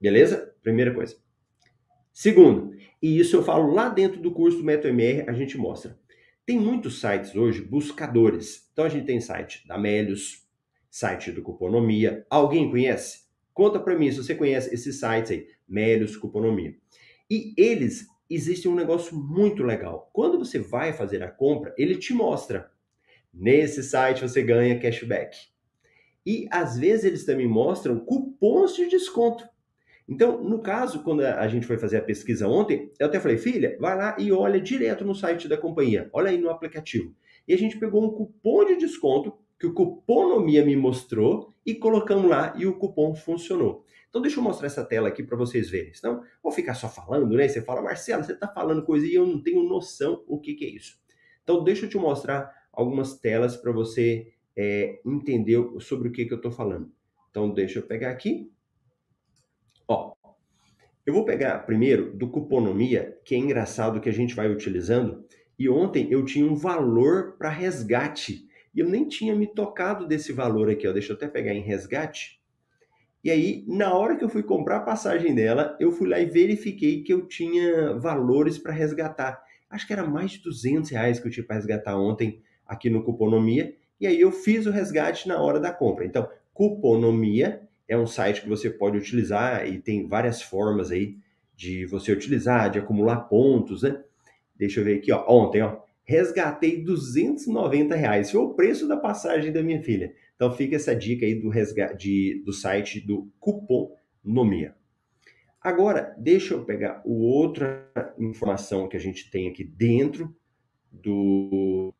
Beleza? 0.00 0.54
Primeira 0.62 0.92
coisa. 0.92 1.14
Segundo, 2.12 2.74
e 3.00 3.20
isso 3.20 3.36
eu 3.36 3.44
falo 3.44 3.72
lá 3.72 3.88
dentro 3.88 4.20
do 4.20 4.32
curso 4.32 4.58
do 4.58 4.64
MetoMR, 4.64 5.28
a 5.28 5.32
gente 5.32 5.56
mostra. 5.56 5.96
Tem 6.44 6.58
muitos 6.58 7.00
sites 7.00 7.36
hoje, 7.36 7.60
buscadores. 7.60 8.68
Então 8.72 8.86
a 8.86 8.88
gente 8.88 9.04
tem 9.04 9.20
site 9.20 9.64
da 9.68 9.76
Melius, 9.76 10.48
site 10.90 11.30
do 11.30 11.42
Cuponomia. 11.42 12.26
Alguém 12.30 12.70
conhece? 12.70 13.28
Conta 13.52 13.78
para 13.78 13.96
mim 13.96 14.10
se 14.10 14.16
você 14.16 14.34
conhece 14.34 14.74
esses 14.74 14.98
sites 14.98 15.30
aí, 15.30 15.46
Melius, 15.68 16.16
Cuponomia. 16.16 16.74
E 17.30 17.52
eles 17.56 18.06
existe 18.30 18.66
um 18.66 18.74
negócio 18.74 19.16
muito 19.16 19.62
legal. 19.62 20.10
Quando 20.12 20.38
você 20.38 20.58
vai 20.58 20.92
fazer 20.92 21.22
a 21.22 21.30
compra, 21.30 21.74
ele 21.76 21.96
te 21.96 22.14
mostra. 22.14 22.70
Nesse 23.32 23.82
site 23.82 24.22
você 24.22 24.42
ganha 24.42 24.80
cashback. 24.80 25.36
E 26.28 26.46
às 26.50 26.76
vezes 26.78 27.06
eles 27.06 27.24
também 27.24 27.48
mostram 27.48 27.98
cupons 27.98 28.76
de 28.76 28.86
desconto. 28.86 29.48
Então, 30.06 30.44
no 30.44 30.58
caso, 30.58 31.02
quando 31.02 31.22
a 31.22 31.48
gente 31.48 31.66
foi 31.66 31.78
fazer 31.78 31.96
a 31.96 32.02
pesquisa 32.02 32.46
ontem, 32.46 32.92
eu 33.00 33.06
até 33.06 33.18
falei, 33.18 33.38
filha, 33.38 33.78
vai 33.80 33.96
lá 33.96 34.14
e 34.18 34.30
olha 34.30 34.60
direto 34.60 35.06
no 35.06 35.14
site 35.14 35.48
da 35.48 35.56
companhia, 35.56 36.10
olha 36.12 36.28
aí 36.28 36.36
no 36.36 36.50
aplicativo. 36.50 37.16
E 37.46 37.54
a 37.54 37.56
gente 37.56 37.78
pegou 37.78 38.04
um 38.04 38.10
cupom 38.10 38.62
de 38.66 38.76
desconto 38.76 39.32
que 39.58 39.66
o 39.66 39.72
Cuponomia 39.72 40.62
me 40.62 40.76
mostrou 40.76 41.54
e 41.64 41.74
colocamos 41.74 42.28
lá 42.28 42.54
e 42.58 42.66
o 42.66 42.76
cupom 42.76 43.14
funcionou. 43.14 43.86
Então 44.10 44.20
deixa 44.20 44.38
eu 44.38 44.44
mostrar 44.44 44.66
essa 44.66 44.84
tela 44.84 45.08
aqui 45.08 45.22
para 45.22 45.36
vocês 45.36 45.70
verem. 45.70 45.94
Senão 45.94 46.22
vou 46.42 46.52
ficar 46.52 46.74
só 46.74 46.90
falando, 46.90 47.34
né? 47.36 47.48
Você 47.48 47.62
fala, 47.62 47.80
Marcelo, 47.80 48.22
você 48.22 48.32
está 48.32 48.48
falando 48.48 48.84
coisa 48.84 49.06
e 49.06 49.14
eu 49.14 49.26
não 49.26 49.42
tenho 49.42 49.62
noção 49.62 50.22
o 50.26 50.38
que, 50.38 50.52
que 50.52 50.66
é 50.66 50.68
isso. 50.68 50.98
Então 51.42 51.64
deixa 51.64 51.86
eu 51.86 51.88
te 51.88 51.96
mostrar 51.96 52.52
algumas 52.70 53.18
telas 53.18 53.56
para 53.56 53.72
você 53.72 54.30
é, 54.58 55.00
entender 55.06 55.56
sobre 55.78 56.08
o 56.08 56.12
que, 56.12 56.26
que 56.26 56.32
eu 56.32 56.38
estou 56.38 56.50
falando. 56.50 56.90
Então 57.30 57.48
deixa 57.48 57.78
eu 57.78 57.84
pegar 57.84 58.10
aqui. 58.10 58.50
Ó, 59.86 60.14
eu 61.06 61.14
vou 61.14 61.24
pegar 61.24 61.60
primeiro 61.60 62.12
do 62.12 62.28
Cuponomia, 62.28 63.16
que 63.24 63.36
é 63.36 63.38
engraçado 63.38 64.00
que 64.00 64.08
a 64.08 64.12
gente 64.12 64.34
vai 64.34 64.50
utilizando, 64.50 65.24
e 65.56 65.68
ontem 65.68 66.08
eu 66.10 66.24
tinha 66.24 66.44
um 66.44 66.56
valor 66.56 67.36
para 67.38 67.48
resgate, 67.48 68.48
e 68.74 68.80
eu 68.80 68.88
nem 68.88 69.06
tinha 69.06 69.34
me 69.34 69.46
tocado 69.46 70.08
desse 70.08 70.32
valor 70.32 70.68
aqui, 70.68 70.88
ó. 70.88 70.92
Deixa 70.92 71.12
eu 71.12 71.16
até 71.16 71.28
pegar 71.28 71.54
em 71.54 71.62
resgate. 71.62 72.42
E 73.22 73.30
aí, 73.30 73.64
na 73.66 73.94
hora 73.94 74.16
que 74.16 74.24
eu 74.24 74.28
fui 74.28 74.42
comprar 74.42 74.78
a 74.78 74.82
passagem 74.82 75.34
dela, 75.34 75.76
eu 75.78 75.92
fui 75.92 76.08
lá 76.08 76.18
e 76.18 76.26
verifiquei 76.26 77.02
que 77.02 77.12
eu 77.12 77.26
tinha 77.26 77.94
valores 77.94 78.58
para 78.58 78.72
resgatar. 78.72 79.40
Acho 79.70 79.86
que 79.86 79.92
era 79.92 80.06
mais 80.06 80.32
de 80.32 80.42
200 80.42 80.90
reais 80.90 81.20
que 81.20 81.28
eu 81.28 81.30
tinha 81.30 81.46
para 81.46 81.56
resgatar 81.56 81.96
ontem 81.96 82.42
aqui 82.66 82.90
no 82.90 83.02
Cuponomia. 83.02 83.77
E 84.00 84.06
aí 84.06 84.20
eu 84.20 84.30
fiz 84.30 84.66
o 84.66 84.70
resgate 84.70 85.26
na 85.26 85.40
hora 85.40 85.58
da 85.58 85.72
compra. 85.72 86.04
Então, 86.04 86.28
Cuponomia 86.52 87.62
é 87.86 87.96
um 87.96 88.06
site 88.06 88.42
que 88.42 88.48
você 88.48 88.68
pode 88.68 88.98
utilizar 88.98 89.66
e 89.66 89.80
tem 89.80 90.06
várias 90.06 90.42
formas 90.42 90.90
aí 90.90 91.16
de 91.56 91.86
você 91.86 92.12
utilizar, 92.12 92.70
de 92.70 92.78
acumular 92.78 93.20
pontos, 93.22 93.82
né? 93.82 94.02
Deixa 94.56 94.80
eu 94.80 94.84
ver 94.84 94.98
aqui, 94.98 95.10
ó. 95.10 95.24
Ontem, 95.28 95.62
ó, 95.62 95.80
resgatei 96.04 96.82
290 96.82 97.94
reais. 97.94 98.30
Foi 98.30 98.40
o 98.40 98.54
preço 98.54 98.86
da 98.86 98.96
passagem 98.96 99.52
da 99.52 99.62
minha 99.62 99.82
filha. 99.82 100.12
Então 100.34 100.50
fica 100.52 100.76
essa 100.76 100.94
dica 100.94 101.26
aí 101.26 101.34
do, 101.34 101.48
resgate, 101.48 102.42
do 102.44 102.52
site 102.52 103.00
do 103.00 103.30
Cupom 103.40 103.94
Nomia. 104.24 104.74
Agora, 105.60 106.14
deixa 106.16 106.54
eu 106.54 106.64
pegar 106.64 107.02
outra 107.04 107.90
informação 108.18 108.88
que 108.88 108.96
a 108.96 109.00
gente 109.00 109.30
tem 109.30 109.48
aqui 109.48 109.64
dentro 109.64 110.34
do. 110.90 111.92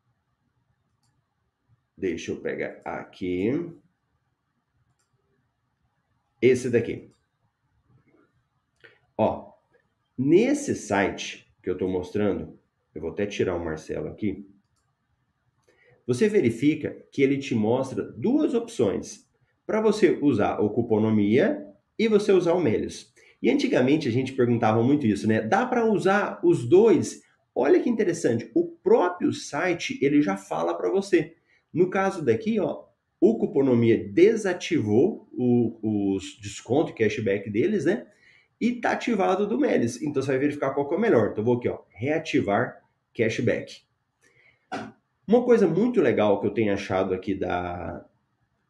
Deixa 1.99 2.31
eu 2.31 2.39
pegar 2.39 2.79
aqui. 2.85 3.51
Esse 6.41 6.69
daqui. 6.69 7.11
Ó, 9.17 9.51
nesse 10.17 10.75
site 10.75 11.53
que 11.61 11.69
eu 11.69 11.73
estou 11.73 11.89
mostrando, 11.89 12.57
eu 12.95 13.01
vou 13.01 13.11
até 13.11 13.25
tirar 13.25 13.53
o 13.57 13.65
Marcelo 13.65 14.07
aqui. 14.07 14.49
Você 16.07 16.29
verifica 16.29 17.05
que 17.11 17.21
ele 17.21 17.37
te 17.37 17.53
mostra 17.53 18.01
duas 18.01 18.53
opções 18.53 19.29
para 19.67 19.81
você 19.81 20.17
usar 20.21 20.61
o 20.61 20.69
Cuponomia 20.69 21.67
e 21.97 22.07
você 22.07 22.31
usar 22.31 22.53
o 22.53 22.61
Melios. 22.61 23.13
E 23.41 23.49
antigamente 23.49 24.07
a 24.07 24.11
gente 24.11 24.31
perguntava 24.31 24.81
muito 24.81 25.05
isso, 25.05 25.27
né? 25.27 25.41
Dá 25.41 25.65
para 25.65 25.85
usar 25.85 26.39
os 26.45 26.65
dois? 26.65 27.21
Olha 27.53 27.81
que 27.81 27.89
interessante, 27.89 28.49
o 28.55 28.69
próprio 28.69 29.33
site 29.33 29.99
ele 30.01 30.21
já 30.21 30.37
fala 30.37 30.73
para 30.73 30.89
você. 30.89 31.35
No 31.73 31.89
caso 31.89 32.23
daqui, 32.23 32.59
ó, 32.59 32.83
o 33.19 33.37
Cuponomia 33.37 33.97
desativou 34.11 35.29
o, 35.33 36.15
os 36.15 36.39
desconto, 36.41 36.93
cashback 36.93 37.49
deles, 37.49 37.85
né? 37.85 38.07
E 38.59 38.73
tá 38.73 38.91
ativado 38.91 39.47
do 39.47 39.59
Melis. 39.59 40.01
Então 40.01 40.21
você 40.21 40.31
vai 40.31 40.39
verificar 40.39 40.73
qual 40.73 40.87
que 40.87 40.93
é 40.93 40.97
o 40.97 41.01
melhor. 41.01 41.29
Então 41.31 41.43
vou 41.43 41.57
aqui, 41.57 41.69
ó, 41.69 41.79
reativar 41.89 42.81
cashback. 43.13 43.81
Uma 45.27 45.43
coisa 45.43 45.67
muito 45.67 46.01
legal 46.01 46.39
que 46.39 46.47
eu 46.47 46.53
tenho 46.53 46.73
achado 46.73 47.13
aqui 47.13 47.35
da 47.35 48.05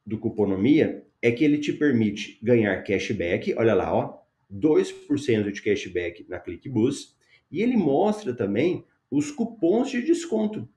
do 0.05 0.17
Cuponomia 0.17 1.05
é 1.21 1.31
que 1.31 1.43
ele 1.43 1.59
te 1.59 1.71
permite 1.71 2.39
ganhar 2.41 2.83
cashback, 2.83 3.53
olha 3.55 3.75
lá, 3.75 3.93
ó, 3.93 4.17
2% 4.51 5.51
de 5.51 5.61
cashback 5.61 6.25
na 6.27 6.39
ClickBus, 6.39 7.15
e 7.51 7.61
ele 7.61 7.77
mostra 7.77 8.33
também 8.33 8.83
os 9.11 9.29
cupons 9.29 9.91
de 9.91 10.01
desconto 10.01 10.67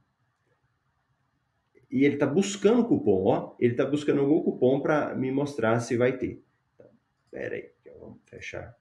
e 1.92 2.07
ele 2.07 2.14
está 2.14 2.26
buscando 2.26 2.87
cupom, 2.87 3.24
ó. 3.26 3.55
Ele 3.61 3.74
está 3.74 3.85
buscando 3.85 4.22
algum 4.22 4.40
cupom 4.40 4.81
para 4.81 5.14
me 5.14 5.31
mostrar 5.31 5.78
se 5.81 5.94
vai 5.94 6.16
ter. 6.16 6.42
Então, 6.74 6.90
pera 7.31 7.55
aí, 7.55 7.68
vamos 8.00 8.18
fechar. 8.24 8.74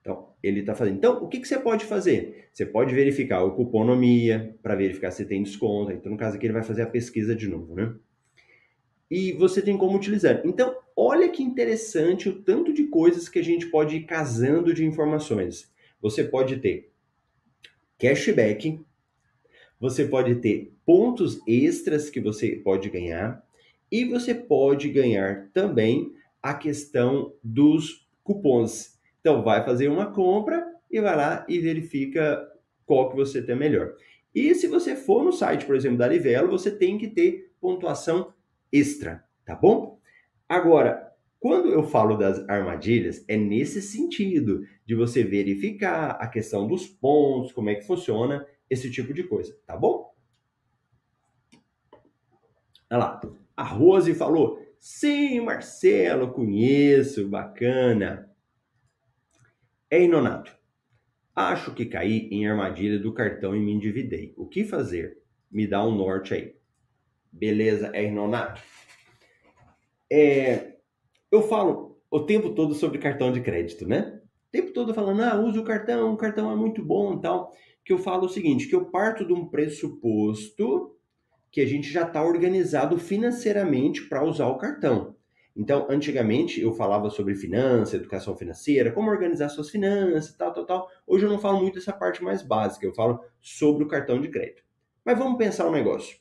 Então, 0.00 0.32
ele 0.40 0.60
está 0.60 0.76
fazendo. 0.76 0.96
Então, 0.96 1.22
o 1.22 1.28
que, 1.28 1.40
que 1.40 1.48
você 1.48 1.58
pode 1.58 1.84
fazer? 1.84 2.48
Você 2.52 2.64
pode 2.64 2.94
verificar 2.94 3.42
o 3.42 3.56
cuponomia 3.56 4.56
para 4.62 4.76
verificar 4.76 5.10
se 5.10 5.24
tem 5.24 5.42
desconto. 5.42 5.90
Então, 5.90 6.12
no 6.12 6.16
caso 6.16 6.36
aqui, 6.36 6.46
ele 6.46 6.52
vai 6.52 6.62
fazer 6.62 6.82
a 6.82 6.86
pesquisa 6.86 7.34
de 7.34 7.48
novo, 7.48 7.74
né? 7.74 7.92
E 9.10 9.32
você 9.32 9.60
tem 9.60 9.76
como 9.76 9.96
utilizar. 9.96 10.40
Então, 10.44 10.76
olha 10.96 11.28
que 11.28 11.42
interessante 11.42 12.28
o 12.28 12.42
tanto 12.42 12.72
de 12.72 12.84
coisas 12.84 13.28
que 13.28 13.40
a 13.40 13.44
gente 13.44 13.66
pode 13.66 13.96
ir 13.96 14.04
casando 14.04 14.72
de 14.72 14.84
informações. 14.84 15.72
Você 16.00 16.22
pode 16.22 16.58
ter 16.58 16.92
cashback, 17.98 18.80
você 19.80 20.04
pode 20.04 20.36
ter 20.36 20.72
pontos 20.84 21.40
extras 21.46 22.10
que 22.10 22.20
você 22.20 22.56
pode 22.56 22.88
ganhar 22.90 23.42
e 23.90 24.04
você 24.04 24.34
pode 24.34 24.88
ganhar 24.88 25.48
também 25.52 26.12
a 26.42 26.54
questão 26.54 27.32
dos 27.42 28.06
cupons. 28.22 28.98
Então 29.20 29.42
vai 29.42 29.64
fazer 29.64 29.88
uma 29.88 30.12
compra 30.12 30.66
e 30.90 31.00
vai 31.00 31.16
lá 31.16 31.46
e 31.48 31.58
verifica 31.58 32.46
qual 32.84 33.10
que 33.10 33.16
você 33.16 33.42
tem 33.42 33.56
melhor. 33.56 33.94
E 34.34 34.54
se 34.54 34.66
você 34.66 34.94
for 34.94 35.24
no 35.24 35.32
site, 35.32 35.64
por 35.64 35.76
exemplo, 35.76 35.98
da 35.98 36.08
Livelo, 36.08 36.50
você 36.50 36.70
tem 36.70 36.98
que 36.98 37.08
ter 37.08 37.52
pontuação 37.60 38.32
extra, 38.72 39.24
tá 39.44 39.54
bom? 39.54 39.98
Agora, 40.48 41.12
quando 41.40 41.68
eu 41.68 41.84
falo 41.84 42.16
das 42.16 42.46
armadilhas, 42.48 43.24
é 43.28 43.36
nesse 43.36 43.80
sentido 43.80 44.66
de 44.84 44.94
você 44.94 45.22
verificar 45.22 46.10
a 46.20 46.26
questão 46.26 46.66
dos 46.66 46.86
pontos, 46.86 47.52
como 47.52 47.70
é 47.70 47.74
que 47.76 47.86
funciona 47.86 48.44
esse 48.70 48.90
tipo 48.90 49.12
de 49.12 49.24
coisa, 49.24 49.56
tá 49.66 49.76
bom? 49.76 50.12
Olha 52.90 52.98
lá, 52.98 53.20
a 53.56 53.62
Rose 53.62 54.14
falou: 54.14 54.60
sim, 54.78 55.40
Marcelo, 55.40 56.32
conheço, 56.32 57.28
bacana. 57.28 58.30
Ei, 59.90 60.06
Nonato, 60.06 60.56
acho 61.34 61.74
que 61.74 61.86
caí 61.86 62.28
em 62.30 62.46
armadilha 62.46 62.98
do 62.98 63.12
cartão 63.12 63.56
e 63.56 63.60
me 63.60 63.72
endividei. 63.72 64.34
O 64.36 64.46
que 64.46 64.64
fazer? 64.64 65.18
Me 65.50 65.66
dá 65.66 65.84
um 65.84 65.94
norte 65.94 66.34
aí. 66.34 66.56
Beleza, 67.32 67.88
é 67.94 68.10
Nonato? 68.10 68.62
É, 70.10 70.76
eu 71.30 71.42
falo 71.42 72.00
o 72.10 72.20
tempo 72.20 72.54
todo 72.54 72.74
sobre 72.74 72.98
cartão 72.98 73.32
de 73.32 73.40
crédito, 73.40 73.86
né? 73.86 74.20
O 74.48 74.50
tempo 74.50 74.72
todo 74.72 74.94
falando, 74.94 75.22
ah, 75.22 75.38
use 75.38 75.58
o 75.58 75.64
cartão, 75.64 76.12
o 76.12 76.16
cartão 76.16 76.50
é 76.50 76.56
muito 76.56 76.82
bom 76.82 77.14
e 77.14 77.20
tal 77.20 77.54
que 77.88 77.92
eu 77.94 77.98
falo 77.98 78.26
o 78.26 78.28
seguinte, 78.28 78.68
que 78.68 78.74
eu 78.74 78.84
parto 78.84 79.26
de 79.26 79.32
um 79.32 79.48
pressuposto 79.48 80.94
que 81.50 81.58
a 81.58 81.66
gente 81.66 81.90
já 81.90 82.02
está 82.02 82.22
organizado 82.22 82.98
financeiramente 82.98 84.02
para 84.02 84.22
usar 84.22 84.46
o 84.48 84.58
cartão. 84.58 85.16
Então, 85.56 85.86
antigamente 85.88 86.60
eu 86.60 86.74
falava 86.74 87.08
sobre 87.08 87.34
finanças, 87.34 87.94
educação 87.94 88.36
financeira, 88.36 88.92
como 88.92 89.08
organizar 89.10 89.48
suas 89.48 89.70
finanças, 89.70 90.36
tal, 90.36 90.52
tal, 90.52 90.66
tal. 90.66 90.90
Hoje 91.06 91.24
eu 91.24 91.30
não 91.30 91.38
falo 91.38 91.62
muito 91.62 91.76
dessa 91.76 91.94
parte 91.94 92.22
mais 92.22 92.42
básica, 92.42 92.84
eu 92.84 92.92
falo 92.92 93.24
sobre 93.40 93.84
o 93.84 93.88
cartão 93.88 94.20
de 94.20 94.28
crédito. 94.28 94.62
Mas 95.02 95.16
vamos 95.16 95.38
pensar 95.38 95.66
um 95.66 95.72
negócio. 95.72 96.18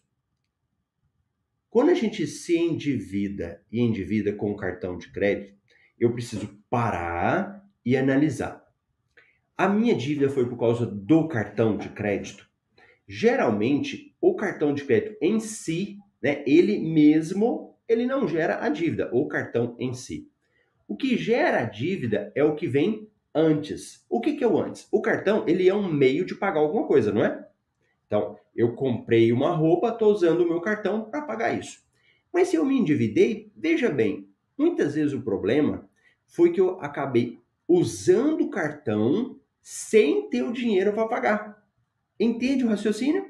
Quando 1.70 1.90
a 1.90 1.96
gente 1.96 2.26
se 2.26 2.58
endivida 2.58 3.62
e 3.70 3.82
endivida 3.82 4.32
com 4.32 4.52
o 4.52 4.56
cartão 4.56 4.98
de 4.98 5.12
crédito, 5.12 5.54
eu 6.00 6.14
preciso 6.14 6.48
parar 6.70 7.62
e 7.86 7.98
analisar 7.98 8.67
a 9.58 9.68
minha 9.68 9.96
dívida 9.96 10.30
foi 10.30 10.48
por 10.48 10.58
causa 10.58 10.86
do 10.86 11.28
cartão 11.28 11.78
de 11.78 11.90
crédito. 11.90 12.48
Geralmente, 13.08 14.16
o 14.22 14.36
cartão 14.36 14.72
de 14.74 14.84
crédito 14.84 15.18
em 15.20 15.40
si, 15.40 15.98
né, 16.22 16.44
ele 16.46 16.78
mesmo, 16.78 17.76
ele 17.88 18.06
não 18.06 18.28
gera 18.28 18.64
a 18.64 18.70
dívida, 18.70 19.10
o 19.12 19.28
cartão 19.28 19.76
em 19.80 19.94
si. 19.94 20.30
O 20.88 20.96
que 20.96 21.18
gera 21.18 21.62
a 21.62 21.64
dívida 21.64 22.32
é 22.36 22.44
o 22.44 22.54
que 22.54 22.68
vem 22.68 23.10
antes. 23.34 24.06
O 24.10 24.22
que, 24.22 24.34
que 24.34 24.44
é 24.44 24.48
o 24.48 24.60
antes? 24.60 24.88
O 24.92 25.02
cartão, 25.02 25.44
ele 25.48 25.68
é 25.68 25.74
um 25.74 25.92
meio 25.92 26.24
de 26.24 26.36
pagar 26.36 26.60
alguma 26.60 26.86
coisa, 26.86 27.12
não 27.12 27.26
é? 27.26 27.48
Então, 28.06 28.38
eu 28.56 28.76
comprei 28.76 29.32
uma 29.32 29.56
roupa, 29.56 29.90
estou 29.90 30.12
usando 30.12 30.42
o 30.42 30.48
meu 30.48 30.62
cartão 30.62 31.10
para 31.10 31.24
pagar 31.24 31.58
isso. 31.58 31.80
Mas 32.32 32.50
se 32.50 32.56
eu 32.56 32.66
me 32.66 32.78
endividei, 32.78 33.52
veja 33.56 33.90
bem, 33.90 34.30
muitas 34.58 34.94
vezes 34.94 35.14
o 35.14 35.22
problema 35.22 35.90
foi 36.28 36.52
que 36.52 36.62
eu 36.62 36.80
acabei 36.80 37.40
usando 37.68 38.42
o 38.42 38.50
cartão 38.50 39.40
sem 39.70 40.30
ter 40.30 40.44
o 40.44 40.54
dinheiro 40.54 40.94
para 40.94 41.10
pagar. 41.10 41.62
Entende 42.18 42.64
o 42.64 42.70
raciocínio? 42.70 43.26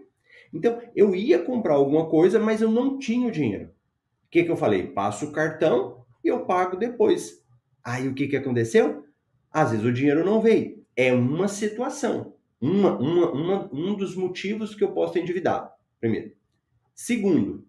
Então, 0.54 0.80
eu 0.96 1.16
ia 1.16 1.40
comprar 1.40 1.74
alguma 1.74 2.08
coisa, 2.08 2.40
mas 2.40 2.62
eu 2.62 2.70
não 2.70 3.00
tinha 3.00 3.28
o 3.28 3.32
dinheiro. 3.32 3.70
O 3.70 4.30
que, 4.30 4.44
que 4.44 4.52
eu 4.52 4.56
falei? 4.56 4.86
Passo 4.86 5.26
o 5.26 5.32
cartão 5.32 6.06
e 6.24 6.28
eu 6.28 6.46
pago 6.46 6.78
depois. 6.78 7.44
Aí 7.84 8.08
o 8.08 8.14
que, 8.14 8.28
que 8.28 8.38
aconteceu? 8.38 9.04
Às 9.52 9.72
vezes 9.72 9.84
o 9.84 9.92
dinheiro 9.92 10.24
não 10.24 10.40
veio. 10.40 10.86
É 10.96 11.12
uma 11.12 11.48
situação. 11.48 12.36
Uma, 12.62 12.96
uma, 13.00 13.32
uma, 13.32 13.70
um 13.74 13.96
dos 13.96 14.16
motivos 14.16 14.76
que 14.76 14.84
eu 14.84 14.92
posso 14.92 15.14
ter 15.14 15.22
endividado. 15.22 15.72
Primeiro. 16.00 16.34
Segundo, 16.94 17.66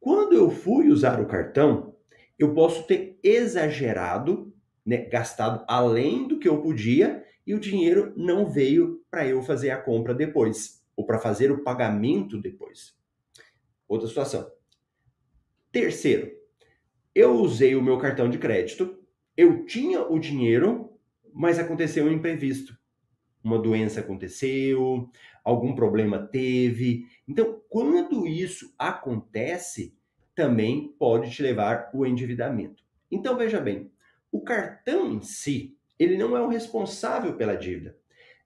quando 0.00 0.32
eu 0.32 0.50
fui 0.50 0.88
usar 0.88 1.20
o 1.20 1.26
cartão, 1.26 1.94
eu 2.38 2.54
posso 2.54 2.86
ter 2.86 3.18
exagerado, 3.22 4.55
né, 4.86 4.98
gastado 5.06 5.64
além 5.66 6.28
do 6.28 6.38
que 6.38 6.48
eu 6.48 6.62
podia 6.62 7.24
e 7.44 7.54
o 7.54 7.60
dinheiro 7.60 8.12
não 8.16 8.48
veio 8.48 9.04
para 9.10 9.26
eu 9.26 9.42
fazer 9.42 9.70
a 9.70 9.80
compra 9.80 10.14
depois, 10.14 10.84
ou 10.96 11.04
para 11.04 11.18
fazer 11.18 11.50
o 11.50 11.64
pagamento 11.64 12.40
depois. 12.40 12.96
Outra 13.88 14.06
situação. 14.06 14.50
Terceiro, 15.72 16.30
eu 17.14 17.34
usei 17.34 17.74
o 17.74 17.82
meu 17.82 17.98
cartão 17.98 18.30
de 18.30 18.38
crédito, 18.38 18.98
eu 19.36 19.64
tinha 19.66 20.02
o 20.02 20.18
dinheiro, 20.18 20.98
mas 21.32 21.58
aconteceu 21.58 22.06
um 22.06 22.12
imprevisto. 22.12 22.76
Uma 23.44 23.58
doença 23.58 24.00
aconteceu, 24.00 25.08
algum 25.44 25.74
problema 25.74 26.18
teve. 26.18 27.06
Então, 27.28 27.60
quando 27.68 28.26
isso 28.26 28.74
acontece, 28.78 29.96
também 30.34 30.94
pode 30.98 31.30
te 31.30 31.42
levar 31.42 31.90
ao 31.94 32.06
endividamento. 32.06 32.82
Então, 33.10 33.36
veja 33.36 33.60
bem, 33.60 33.90
o 34.36 34.40
cartão 34.42 35.10
em 35.10 35.22
si, 35.22 35.74
ele 35.98 36.18
não 36.18 36.36
é 36.36 36.40
o 36.42 36.48
responsável 36.48 37.34
pela 37.36 37.56
dívida. 37.56 37.96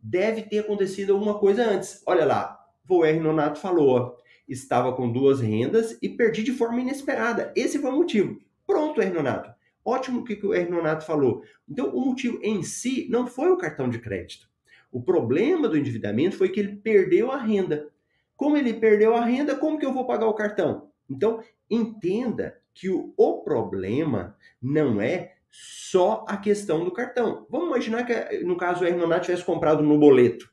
Deve 0.01 0.43
ter 0.43 0.61
acontecido 0.61 1.13
alguma 1.13 1.39
coisa 1.39 1.69
antes. 1.69 2.01
Olha 2.07 2.25
lá, 2.25 2.65
o 2.89 3.05
R. 3.05 3.19
Nonato 3.19 3.59
falou, 3.59 4.17
estava 4.49 4.93
com 4.93 5.11
duas 5.11 5.41
rendas 5.41 5.99
e 6.01 6.09
perdi 6.09 6.45
de 6.45 6.53
forma 6.53 6.81
inesperada. 6.81 7.53
Esse 7.57 7.81
foi 7.81 7.91
o 7.91 7.97
motivo. 7.97 8.41
Pronto, 8.65 9.03
R. 9.03 9.11
Nonato. 9.11 9.53
Ótimo 9.85 10.21
o 10.21 10.25
que 10.25 10.47
o 10.47 10.55
R. 10.55 10.71
Nonato 10.71 11.05
falou. 11.05 11.43
Então, 11.69 11.89
o 11.91 12.07
motivo 12.07 12.39
em 12.41 12.63
si 12.63 13.09
não 13.11 13.27
foi 13.27 13.51
o 13.51 13.57
cartão 13.57 13.89
de 13.89 13.99
crédito. 13.99 14.49
O 14.93 15.03
problema 15.03 15.69
do 15.69 15.77
endividamento 15.77 16.37
foi 16.37 16.51
que 16.51 16.61
ele 16.61 16.77
perdeu 16.77 17.33
a 17.33 17.37
renda. 17.37 17.89
Como 18.37 18.57
ele 18.57 18.75
perdeu 18.75 19.17
a 19.17 19.25
renda, 19.25 19.57
como 19.57 19.79
que 19.79 19.87
eu 19.87 19.93
vou 19.93 20.07
pagar 20.07 20.27
o 20.27 20.35
cartão? 20.35 20.89
Então, 21.09 21.43
entenda 21.69 22.59
que 22.73 22.89
o, 22.89 23.13
o 23.17 23.43
problema 23.43 24.37
não 24.63 25.01
é 25.01 25.35
só 25.51 26.25
a 26.29 26.37
questão 26.37 26.85
do 26.85 26.93
cartão. 26.93 27.47
Vamos 27.51 27.69
imaginar 27.69 28.05
que, 28.05 28.39
no 28.45 28.57
caso, 28.57 28.85
o 28.85 28.87
Hernonato 28.87 29.27
tivesse 29.27 29.45
comprado 29.45 29.83
no 29.83 29.99
boleto. 29.99 30.51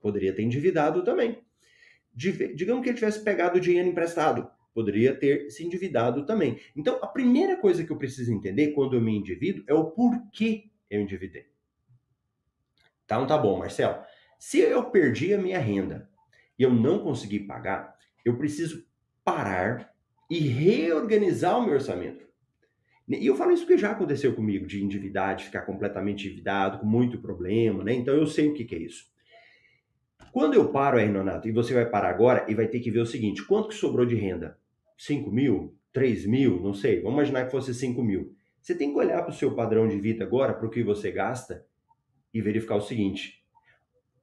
Poderia 0.00 0.34
ter 0.34 0.42
endividado 0.42 1.02
também. 1.02 1.42
Digamos 2.14 2.82
que 2.82 2.90
ele 2.90 2.98
tivesse 2.98 3.22
pegado 3.22 3.58
o 3.58 3.60
dinheiro 3.60 3.88
emprestado. 3.88 4.50
Poderia 4.74 5.14
ter 5.14 5.50
se 5.50 5.64
endividado 5.64 6.24
também. 6.26 6.60
Então, 6.76 6.98
a 7.02 7.06
primeira 7.06 7.56
coisa 7.56 7.84
que 7.84 7.90
eu 7.90 7.96
preciso 7.96 8.32
entender 8.32 8.72
quando 8.72 8.94
eu 8.94 9.00
me 9.00 9.16
endivido 9.16 9.64
é 9.66 9.74
o 9.74 9.90
porquê 9.90 10.70
eu 10.88 11.00
endividei. 11.00 11.46
Então 13.04 13.26
tá 13.26 13.36
bom, 13.36 13.58
Marcelo. 13.58 14.04
Se 14.38 14.60
eu 14.60 14.88
perdi 14.90 15.34
a 15.34 15.38
minha 15.38 15.58
renda 15.58 16.08
e 16.56 16.62
eu 16.62 16.72
não 16.72 17.00
consegui 17.00 17.40
pagar, 17.40 17.96
eu 18.24 18.38
preciso 18.38 18.86
parar 19.24 19.92
e 20.30 20.38
reorganizar 20.38 21.58
o 21.58 21.62
meu 21.62 21.74
orçamento. 21.74 22.29
E 23.18 23.26
eu 23.26 23.34
falo 23.34 23.50
isso 23.50 23.64
porque 23.64 23.76
já 23.76 23.90
aconteceu 23.90 24.34
comigo, 24.34 24.66
de 24.66 24.84
endividar, 24.84 25.34
de 25.34 25.44
ficar 25.44 25.62
completamente 25.62 26.26
endividado, 26.28 26.78
com 26.78 26.86
muito 26.86 27.18
problema, 27.18 27.82
né? 27.82 27.92
Então 27.92 28.14
eu 28.14 28.24
sei 28.24 28.48
o 28.48 28.54
que, 28.54 28.64
que 28.64 28.74
é 28.76 28.78
isso. 28.78 29.10
Quando 30.32 30.54
eu 30.54 30.68
paro 30.68 30.96
aí, 30.96 31.08
e 31.44 31.50
você 31.50 31.74
vai 31.74 31.86
parar 31.86 32.10
agora 32.10 32.46
e 32.48 32.54
vai 32.54 32.68
ter 32.68 32.78
que 32.78 32.90
ver 32.90 33.00
o 33.00 33.06
seguinte: 33.06 33.44
quanto 33.44 33.68
que 33.68 33.74
sobrou 33.74 34.06
de 34.06 34.14
renda? 34.14 34.56
5 34.96 35.28
mil? 35.30 35.74
3 35.92 36.24
mil? 36.26 36.60
Não 36.60 36.72
sei. 36.72 37.00
Vamos 37.00 37.14
imaginar 37.14 37.46
que 37.46 37.50
fosse 37.50 37.74
5 37.74 38.00
mil. 38.00 38.32
Você 38.62 38.76
tem 38.76 38.92
que 38.92 38.98
olhar 38.98 39.22
para 39.22 39.32
o 39.32 39.34
seu 39.34 39.56
padrão 39.56 39.88
de 39.88 39.98
vida 39.98 40.22
agora, 40.22 40.54
para 40.54 40.66
o 40.66 40.70
que 40.70 40.84
você 40.84 41.10
gasta, 41.10 41.66
e 42.32 42.40
verificar 42.40 42.76
o 42.76 42.80
seguinte: 42.80 43.42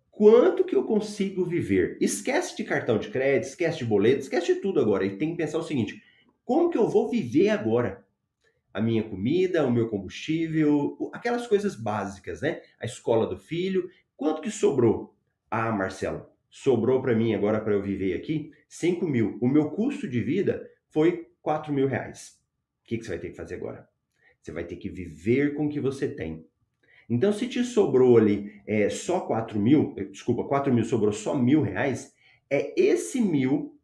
quanto 0.10 0.64
que 0.64 0.76
eu 0.76 0.86
consigo 0.86 1.44
viver? 1.44 1.98
Esquece 2.00 2.56
de 2.56 2.64
cartão 2.64 2.98
de 2.98 3.10
crédito, 3.10 3.50
esquece 3.50 3.80
de 3.80 3.86
boleto, 3.86 4.20
esquece 4.20 4.54
de 4.54 4.62
tudo 4.62 4.80
agora. 4.80 5.06
E 5.06 5.18
tem 5.18 5.32
que 5.32 5.38
pensar 5.38 5.58
o 5.58 5.64
seguinte: 5.64 6.02
como 6.46 6.70
que 6.70 6.78
eu 6.78 6.88
vou 6.88 7.10
viver 7.10 7.50
agora? 7.50 8.07
A 8.78 8.82
minha 8.82 9.02
comida, 9.02 9.66
o 9.66 9.72
meu 9.72 9.90
combustível, 9.90 11.10
aquelas 11.12 11.48
coisas 11.48 11.76
básicas, 11.76 12.42
né? 12.42 12.62
A 12.80 12.86
escola 12.86 13.26
do 13.26 13.36
filho. 13.36 13.90
Quanto 14.16 14.40
que 14.40 14.52
sobrou? 14.52 15.16
Ah, 15.50 15.72
Marcelo, 15.72 16.28
sobrou 16.48 17.02
para 17.02 17.16
mim 17.16 17.34
agora 17.34 17.60
para 17.60 17.74
eu 17.74 17.82
viver 17.82 18.14
aqui 18.14 18.52
5 18.70 19.08
mil. 19.08 19.40
O 19.42 19.48
meu 19.48 19.72
custo 19.72 20.08
de 20.08 20.22
vida 20.22 20.70
foi 20.92 21.28
4 21.42 21.74
mil 21.74 21.88
reais. 21.88 22.40
O 22.84 22.88
que, 22.88 23.00
que 23.00 23.04
você 23.04 23.10
vai 23.10 23.20
ter 23.20 23.30
que 23.32 23.36
fazer 23.36 23.56
agora? 23.56 23.90
Você 24.40 24.52
vai 24.52 24.64
ter 24.64 24.76
que 24.76 24.90
viver 24.90 25.56
com 25.56 25.66
o 25.66 25.70
que 25.70 25.80
você 25.80 26.08
tem. 26.08 26.46
Então, 27.10 27.34
se 27.34 27.48
te 27.48 27.64
sobrou 27.64 28.16
ali 28.16 28.62
é, 28.68 28.90
só 28.90 29.22
4 29.22 29.60
mil, 29.60 29.96
eh, 29.98 30.04
desculpa, 30.04 30.44
4 30.44 30.72
mil 30.72 30.86
sobrou 30.86 31.12
só 31.12 31.36
mil 31.36 31.64
reais, 31.64 32.14
é 32.48 32.80
esse 32.80 33.20
mil 33.20 33.76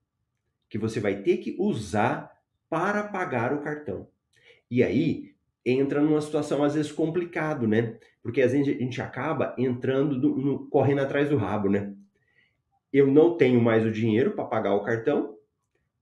que 0.69 0.77
você 0.77 0.99
vai 0.99 1.23
ter 1.23 1.37
que 1.37 1.55
usar 1.57 2.31
para 2.69 3.07
pagar 3.07 3.53
o 3.53 3.61
cartão. 3.61 4.12
E 4.69 4.83
aí 4.83 5.33
entra 5.65 6.01
numa 6.01 6.21
situação 6.21 6.63
às 6.63 6.73
vezes 6.73 6.91
complicado, 6.91 7.67
né? 7.67 7.97
Porque 8.21 8.41
às 8.41 8.51
vezes 8.51 8.75
a 8.75 8.79
gente 8.79 9.01
acaba 9.01 9.55
entrando 9.57 10.19
do, 10.19 10.35
no, 10.35 10.67
correndo 10.67 11.01
atrás 11.01 11.29
do 11.29 11.37
rabo, 11.37 11.69
né? 11.69 11.93
Eu 12.91 13.07
não 13.07 13.37
tenho 13.37 13.61
mais 13.61 13.85
o 13.85 13.91
dinheiro 13.91 14.31
para 14.31 14.45
pagar 14.45 14.75
o 14.75 14.83
cartão, 14.83 15.35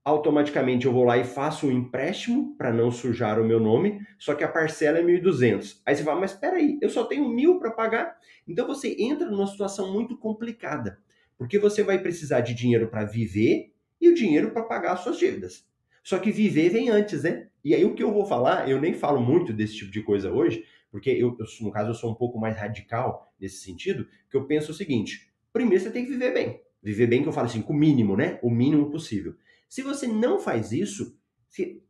automaticamente 0.03 0.85
eu 0.85 0.91
vou 0.91 1.03
lá 1.03 1.17
e 1.17 1.23
faço 1.23 1.67
um 1.67 1.71
empréstimo 1.71 2.55
para 2.57 2.73
não 2.73 2.91
sujar 2.91 3.39
o 3.39 3.45
meu 3.45 3.59
nome, 3.59 4.01
só 4.17 4.33
que 4.33 4.43
a 4.43 4.47
parcela 4.47 4.97
é 4.97 5.03
1.200. 5.03 5.81
Aí 5.85 5.95
você 5.95 6.03
fala, 6.03 6.19
mas 6.19 6.31
espera 6.31 6.57
aí, 6.57 6.77
eu 6.81 6.89
só 6.89 7.03
tenho 7.03 7.29
mil 7.29 7.59
para 7.59 7.71
pagar. 7.71 8.17
Então 8.47 8.67
você 8.67 8.95
entra 8.99 9.29
numa 9.29 9.47
situação 9.47 9.93
muito 9.93 10.17
complicada, 10.17 10.99
porque 11.37 11.59
você 11.59 11.83
vai 11.83 11.99
precisar 11.99 12.41
de 12.41 12.53
dinheiro 12.53 12.87
para 12.87 13.05
viver 13.05 13.71
e 13.99 14.09
o 14.09 14.15
dinheiro 14.15 14.51
para 14.51 14.63
pagar 14.63 14.93
as 14.93 15.01
suas 15.01 15.17
dívidas. 15.17 15.65
Só 16.03 16.17
que 16.17 16.31
viver 16.31 16.69
vem 16.69 16.89
antes, 16.89 17.23
né? 17.23 17.47
E 17.63 17.75
aí 17.75 17.85
o 17.85 17.93
que 17.93 18.03
eu 18.03 18.11
vou 18.11 18.25
falar, 18.25 18.69
eu 18.69 18.79
nem 18.79 18.93
falo 18.93 19.21
muito 19.21 19.53
desse 19.53 19.75
tipo 19.75 19.91
de 19.91 20.01
coisa 20.01 20.31
hoje, 20.31 20.65
porque 20.89 21.09
eu, 21.09 21.37
eu 21.39 21.45
no 21.61 21.71
caso 21.71 21.91
eu 21.91 21.95
sou 21.95 22.11
um 22.11 22.15
pouco 22.15 22.39
mais 22.39 22.57
radical 22.57 23.33
nesse 23.39 23.63
sentido, 23.63 24.07
que 24.29 24.35
eu 24.35 24.45
penso 24.45 24.71
o 24.71 24.75
seguinte: 24.75 25.31
primeiro 25.53 25.83
você 25.83 25.91
tem 25.91 26.05
que 26.05 26.11
viver 26.11 26.33
bem. 26.33 26.61
Viver 26.83 27.07
bem 27.07 27.21
que 27.21 27.29
eu 27.29 27.33
falo 27.33 27.45
assim, 27.45 27.61
com 27.61 27.73
o 27.73 27.77
mínimo, 27.77 28.17
né? 28.17 28.39
O 28.41 28.49
mínimo 28.49 28.89
possível. 28.89 29.35
Se 29.69 29.81
você 29.81 30.07
não 30.07 30.39
faz 30.39 30.71
isso, 30.71 31.15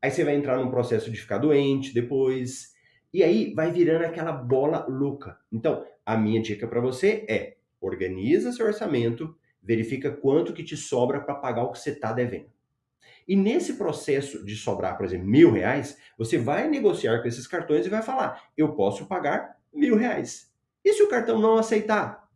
aí 0.01 0.11
você 0.11 0.23
vai 0.23 0.35
entrar 0.35 0.57
num 0.57 0.69
processo 0.69 1.09
de 1.09 1.19
ficar 1.19 1.37
doente 1.37 1.93
depois, 1.93 2.73
e 3.13 3.23
aí 3.23 3.53
vai 3.53 3.71
virando 3.71 4.05
aquela 4.05 4.31
bola 4.31 4.85
louca. 4.87 5.37
Então, 5.51 5.85
a 6.05 6.17
minha 6.17 6.41
dica 6.41 6.67
para 6.67 6.81
você 6.81 7.25
é: 7.29 7.57
organiza 7.79 8.51
seu 8.51 8.65
orçamento, 8.65 9.35
verifica 9.63 10.11
quanto 10.11 10.53
que 10.53 10.63
te 10.63 10.75
sobra 10.75 11.21
para 11.21 11.35
pagar 11.35 11.63
o 11.63 11.71
que 11.71 11.79
você 11.79 11.91
está 11.91 12.11
devendo. 12.11 12.49
E 13.31 13.35
nesse 13.37 13.75
processo 13.75 14.43
de 14.43 14.57
sobrar, 14.57 14.97
por 14.97 15.05
exemplo, 15.05 15.25
mil 15.25 15.53
reais, 15.53 15.97
você 16.17 16.37
vai 16.37 16.67
negociar 16.67 17.21
com 17.21 17.29
esses 17.29 17.47
cartões 17.47 17.85
e 17.85 17.89
vai 17.89 18.01
falar: 18.01 18.43
eu 18.57 18.75
posso 18.75 19.05
pagar 19.05 19.57
mil 19.73 19.95
reais. 19.95 20.51
E 20.83 20.91
se 20.91 21.01
o 21.01 21.07
cartão 21.07 21.39
não 21.39 21.55
aceitar? 21.55 22.27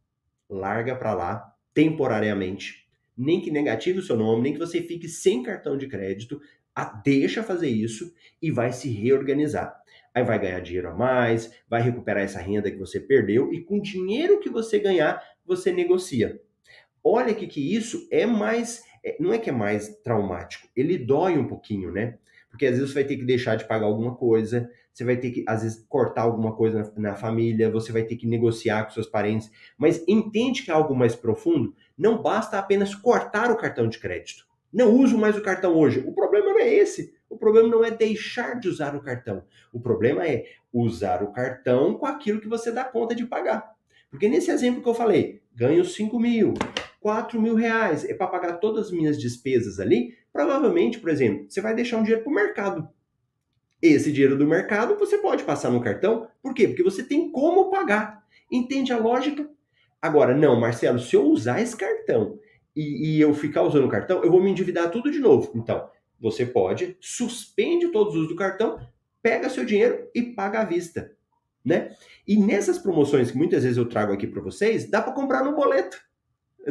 Larga 0.50 0.96
para 0.96 1.14
lá 1.14 1.54
temporariamente 1.74 2.88
nem 3.18 3.42
que 3.42 3.52
negative 3.52 4.00
o 4.00 4.02
seu 4.02 4.16
nome, 4.16 4.44
nem 4.44 4.54
que 4.54 4.60
você 4.60 4.82
fique 4.82 5.10
sem 5.10 5.44
cartão 5.44 5.78
de 5.78 5.86
crédito, 5.86 6.40
a, 6.74 6.86
deixa 6.86 7.44
fazer 7.44 7.68
isso 7.70 8.14
e 8.42 8.50
vai 8.50 8.72
se 8.72 8.88
reorganizar. 8.88 9.76
Aí 10.14 10.24
vai 10.24 10.40
ganhar 10.40 10.62
dinheiro 10.62 10.88
a 10.88 10.94
mais, 10.94 11.54
vai 11.68 11.82
recuperar 11.82 12.24
essa 12.24 12.40
renda 12.40 12.72
que 12.72 12.78
você 12.78 13.02
perdeu 13.02 13.52
e 13.52 13.62
com 13.66 13.80
o 13.80 13.82
dinheiro 13.82 14.40
que 14.40 14.50
você 14.50 14.80
ganhar, 14.80 15.22
você 15.46 15.74
negocia. 15.74 16.40
Olha 17.04 17.36
que, 17.36 17.48
que 17.48 17.76
isso 17.76 18.08
é 18.10 18.26
mais, 18.26 18.82
não 19.20 19.34
é 19.34 19.38
que 19.38 19.50
é 19.50 19.54
mais 19.54 19.98
traumático, 20.04 20.68
ele 20.76 20.98
dói 20.98 21.38
um 21.38 21.48
pouquinho, 21.48 21.92
né? 21.92 22.18
Porque 22.50 22.66
às 22.66 22.78
vezes 22.78 22.90
você 22.90 22.96
vai 22.96 23.04
ter 23.04 23.18
que 23.18 23.26
deixar 23.26 23.56
de 23.56 23.68
pagar 23.68 23.86
alguma 23.86 24.16
coisa, 24.16 24.70
você 24.94 25.04
vai 25.04 25.18
ter 25.18 25.32
que, 25.32 25.44
às 25.46 25.62
vezes, 25.62 25.86
cortar 25.90 26.22
alguma 26.22 26.56
coisa 26.56 26.94
na, 26.96 27.10
na 27.10 27.16
família, 27.16 27.70
você 27.70 27.92
vai 27.92 28.04
ter 28.04 28.16
que 28.16 28.26
negociar 28.26 28.86
com 28.86 28.92
seus 28.92 29.08
parentes. 29.08 29.52
Mas 29.78 30.02
entende 30.08 30.64
que 30.64 30.72
é 30.72 30.74
algo 30.74 30.96
mais 30.96 31.14
profundo? 31.14 31.76
Não 31.98 32.22
basta 32.22 32.58
apenas 32.58 32.96
cortar 32.96 33.52
o 33.52 33.58
cartão 33.58 33.90
de 33.90 34.00
crédito. 34.00 34.48
Não 34.72 34.94
uso 34.94 35.18
mais 35.18 35.38
o 35.38 35.42
cartão 35.42 35.76
hoje. 35.76 36.02
O 36.08 36.14
problema 36.14 36.48
não 36.48 36.60
é 36.60 36.74
esse. 36.74 37.14
O 37.30 37.38
problema 37.38 37.68
não 37.68 37.84
é 37.84 37.92
deixar 37.92 38.58
de 38.58 38.70
usar 38.70 38.96
o 38.96 39.02
cartão. 39.02 39.44
O 39.74 39.82
problema 39.82 40.26
é 40.26 40.46
usar 40.72 41.24
o 41.24 41.34
cartão 41.34 41.98
com 41.98 42.06
aquilo 42.06 42.40
que 42.40 42.48
você 42.48 42.72
dá 42.72 42.86
conta 42.86 43.14
de 43.14 43.26
pagar. 43.26 43.76
Porque 44.10 44.30
nesse 44.30 44.50
exemplo 44.50 44.82
que 44.82 44.88
eu 44.88 44.94
falei, 44.94 45.42
ganho 45.54 45.84
5 45.84 46.18
mil, 46.18 46.54
4 47.06 47.40
mil 47.40 47.54
reais, 47.54 48.04
é 48.04 48.16
para 48.16 48.26
pagar 48.26 48.54
todas 48.54 48.88
as 48.88 48.92
minhas 48.92 49.22
despesas 49.22 49.80
ali. 49.80 50.18
Provavelmente, 50.34 50.98
por 50.98 51.12
exemplo, 51.12 51.46
você 51.48 51.62
vai 51.62 51.76
deixar 51.76 51.98
um 51.98 52.02
dinheiro 52.02 52.24
para 52.24 52.32
o 52.32 52.34
mercado. 52.34 52.90
Esse 53.80 54.12
dinheiro 54.12 54.36
do 54.36 54.48
mercado 54.48 54.98
você 54.98 55.20
pode 55.20 55.44
passar 55.44 55.70
no 55.70 55.80
cartão. 55.80 56.28
Por 56.42 56.56
quê? 56.56 56.68
Porque 56.68 56.82
você 56.82 57.04
tem 57.04 57.32
como 57.32 57.70
pagar. 57.70 58.24
Entende 58.52 58.92
a 58.92 58.98
lógica? 58.98 59.48
Agora, 60.02 60.36
não, 60.36 60.60
Marcelo, 60.60 60.98
se 60.98 61.16
eu 61.16 61.26
usar 61.26 61.62
esse 61.62 61.78
cartão 61.78 62.40
e, 62.76 63.18
e 63.18 63.22
eu 63.22 63.36
ficar 63.36 63.62
usando 63.62 63.86
o 63.86 63.90
cartão, 63.90 64.24
eu 64.24 64.32
vou 64.32 64.42
me 64.42 64.50
endividar 64.50 64.90
tudo 64.90 65.12
de 65.12 65.20
novo. 65.20 65.52
Então, 65.54 65.88
você 66.20 66.44
pode, 66.44 66.98
suspende 67.00 67.90
todos 67.90 68.16
os 68.16 68.22
usos 68.22 68.30
do 68.30 68.36
cartão, 68.36 68.80
pega 69.22 69.48
seu 69.48 69.64
dinheiro 69.64 70.10
e 70.16 70.24
paga 70.24 70.62
à 70.62 70.66
vista. 70.66 71.16
Né? 71.64 71.96
E 72.28 72.36
nessas 72.36 72.80
promoções 72.80 73.30
que 73.30 73.38
muitas 73.38 73.62
vezes 73.62 73.78
eu 73.78 73.88
trago 73.88 74.12
aqui 74.12 74.26
para 74.26 74.42
vocês, 74.42 74.90
dá 74.90 75.04
para 75.04 75.14
comprar 75.14 75.44
no 75.44 75.56
boleto, 75.56 76.04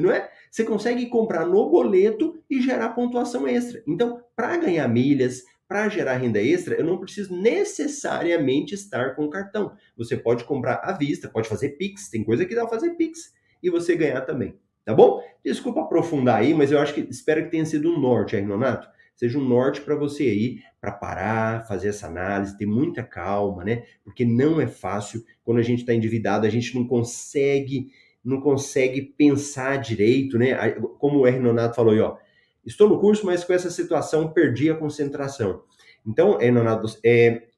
não 0.00 0.10
é? 0.10 0.30
Você 0.50 0.64
consegue 0.64 1.06
comprar 1.06 1.46
no 1.46 1.68
boleto 1.68 2.38
e 2.48 2.60
gerar 2.60 2.90
pontuação 2.90 3.46
extra. 3.46 3.82
Então, 3.86 4.22
para 4.36 4.56
ganhar 4.56 4.88
milhas, 4.88 5.42
para 5.66 5.88
gerar 5.88 6.16
renda 6.16 6.40
extra, 6.40 6.74
eu 6.74 6.84
não 6.84 6.98
preciso 6.98 7.34
necessariamente 7.34 8.74
estar 8.74 9.16
com 9.16 9.28
cartão. 9.28 9.72
Você 9.96 10.16
pode 10.16 10.44
comprar 10.44 10.80
à 10.82 10.92
vista, 10.92 11.28
pode 11.28 11.48
fazer 11.48 11.70
Pix, 11.70 12.08
tem 12.08 12.22
coisa 12.22 12.44
que 12.44 12.54
dá 12.54 12.62
para 12.62 12.78
fazer 12.78 12.90
Pix 12.94 13.32
e 13.62 13.70
você 13.70 13.96
ganhar 13.96 14.20
também. 14.22 14.58
Tá 14.84 14.92
bom? 14.92 15.22
Desculpa 15.42 15.80
aprofundar 15.80 16.40
aí, 16.40 16.52
mas 16.52 16.70
eu 16.70 16.78
acho 16.78 16.92
que 16.92 17.00
espero 17.00 17.44
que 17.44 17.50
tenha 17.50 17.64
sido 17.64 17.90
um 17.90 17.98
norte 17.98 18.36
aí, 18.36 18.44
Nonato. 18.44 18.86
Seja 19.16 19.38
um 19.38 19.44
norte 19.44 19.80
para 19.80 19.94
você 19.94 20.24
aí, 20.24 20.58
para 20.80 20.92
parar, 20.92 21.66
fazer 21.66 21.88
essa 21.88 22.06
análise, 22.06 22.58
ter 22.58 22.66
muita 22.66 23.02
calma, 23.02 23.64
né? 23.64 23.84
Porque 24.02 24.24
não 24.24 24.60
é 24.60 24.66
fácil 24.66 25.24
quando 25.42 25.58
a 25.58 25.62
gente 25.62 25.80
está 25.80 25.94
endividado, 25.94 26.46
a 26.46 26.50
gente 26.50 26.74
não 26.74 26.86
consegue, 26.86 27.90
não 28.24 28.40
consegue 28.40 29.02
pensar 29.02 29.76
direito, 29.76 30.38
né? 30.38 30.70
Como 30.98 31.20
o 31.20 31.26
R. 31.26 31.38
Nonato 31.38 31.76
falou 31.76 31.92
aí, 31.92 32.00
ó, 32.00 32.16
Estou 32.64 32.88
no 32.88 32.98
curso, 32.98 33.26
mas 33.26 33.44
com 33.44 33.52
essa 33.52 33.70
situação 33.70 34.32
perdi 34.32 34.70
a 34.70 34.76
concentração. 34.76 35.62
Então, 36.06 36.40
é, 36.40 36.50
Nonato, 36.50 36.86
é, 37.04 37.48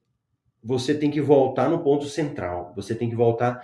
você 0.61 0.93
tem 0.93 1.09
que 1.09 1.21
voltar 1.21 1.69
no 1.69 1.81
ponto 1.81 2.05
central. 2.05 2.73
Você 2.75 2.93
tem 2.93 3.09
que 3.09 3.15
voltar 3.15 3.61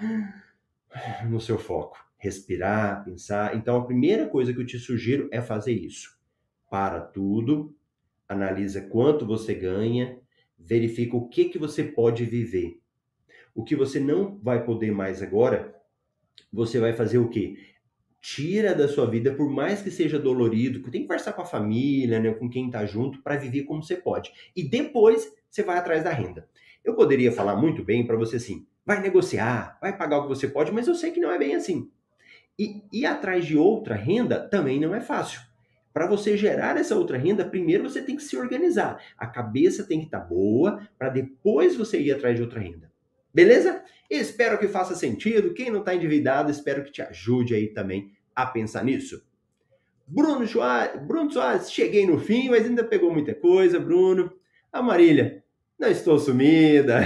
no 1.27 1.41
seu 1.41 1.57
foco. 1.57 1.97
Respirar, 2.17 3.03
pensar. 3.03 3.55
Então, 3.57 3.75
a 3.77 3.85
primeira 3.85 4.27
coisa 4.27 4.53
que 4.53 4.61
eu 4.61 4.65
te 4.65 4.79
sugiro 4.79 5.27
é 5.31 5.41
fazer 5.41 5.73
isso. 5.73 6.17
Para 6.69 7.01
tudo, 7.01 7.75
analisa 8.27 8.81
quanto 8.81 9.25
você 9.25 9.53
ganha, 9.53 10.17
verifica 10.57 11.17
o 11.17 11.27
que, 11.27 11.45
que 11.45 11.59
você 11.59 11.83
pode 11.83 12.23
viver. 12.23 12.79
O 13.53 13.63
que 13.63 13.75
você 13.75 13.99
não 13.99 14.39
vai 14.41 14.63
poder 14.63 14.91
mais 14.91 15.21
agora, 15.21 15.75
você 16.51 16.79
vai 16.79 16.93
fazer 16.93 17.17
o 17.17 17.29
quê? 17.29 17.57
tira 18.23 18.73
da 18.73 18.87
sua 18.87 19.05
vida, 19.05 19.33
por 19.33 19.49
mais 19.49 19.81
que 19.81 19.91
seja 19.91 20.17
dolorido, 20.17 20.81
tem 20.83 21.01
que 21.01 21.07
conversar 21.07 21.33
com 21.33 21.41
a 21.41 21.45
família, 21.45 22.21
né, 22.21 22.33
com 22.33 22.49
quem 22.49 22.67
está 22.67 22.85
junto, 22.85 23.21
para 23.21 23.35
viver 23.35 23.63
como 23.63 23.83
você 23.83 23.97
pode. 23.97 24.31
E 24.55 24.63
depois 24.63 25.29
você 25.51 25.61
vai 25.61 25.77
atrás 25.77 26.05
da 26.05 26.09
renda. 26.09 26.47
Eu 26.85 26.95
poderia 26.95 27.33
falar 27.33 27.57
muito 27.57 27.83
bem 27.83 28.07
para 28.07 28.15
você 28.15 28.37
assim, 28.37 28.65
vai 28.85 29.01
negociar, 29.01 29.77
vai 29.81 29.97
pagar 29.97 30.19
o 30.19 30.21
que 30.23 30.29
você 30.29 30.47
pode, 30.47 30.71
mas 30.71 30.87
eu 30.87 30.95
sei 30.95 31.11
que 31.11 31.19
não 31.19 31.31
é 31.31 31.37
bem 31.37 31.53
assim. 31.53 31.91
E 32.57 32.81
ir 32.93 33.05
atrás 33.05 33.45
de 33.45 33.57
outra 33.57 33.93
renda 33.93 34.39
também 34.39 34.79
não 34.79 34.95
é 34.95 35.01
fácil. 35.01 35.41
Para 35.93 36.07
você 36.07 36.37
gerar 36.37 36.77
essa 36.77 36.95
outra 36.95 37.17
renda, 37.17 37.43
primeiro 37.43 37.83
você 37.83 38.01
tem 38.01 38.15
que 38.15 38.23
se 38.23 38.37
organizar. 38.37 39.03
A 39.17 39.27
cabeça 39.27 39.83
tem 39.83 39.99
que 39.99 40.05
estar 40.05 40.21
tá 40.21 40.25
boa 40.25 40.87
para 40.97 41.09
depois 41.09 41.75
você 41.75 41.99
ir 41.99 42.13
atrás 42.13 42.37
de 42.37 42.41
outra 42.41 42.61
renda. 42.61 42.92
Beleza? 43.33 43.83
Espero 44.09 44.59
que 44.59 44.67
faça 44.67 44.95
sentido. 44.95 45.53
Quem 45.53 45.71
não 45.71 45.79
está 45.79 45.95
endividado, 45.95 46.51
espero 46.51 46.83
que 46.83 46.91
te 46.91 47.01
ajude 47.01 47.55
aí 47.55 47.67
também 47.67 48.11
a 48.35 48.45
pensar 48.45 48.83
nisso. 48.83 49.25
Bruno 50.05 50.45
Soares, 50.45 51.01
Bruno 51.01 51.31
Soares, 51.31 51.71
cheguei 51.71 52.05
no 52.05 52.19
fim, 52.19 52.49
mas 52.49 52.65
ainda 52.65 52.83
pegou 52.83 53.11
muita 53.11 53.33
coisa, 53.33 53.79
Bruno. 53.79 54.31
A 54.71 54.81
Marília, 54.81 55.43
não 55.79 55.87
estou 55.87 56.19
sumida, 56.19 56.99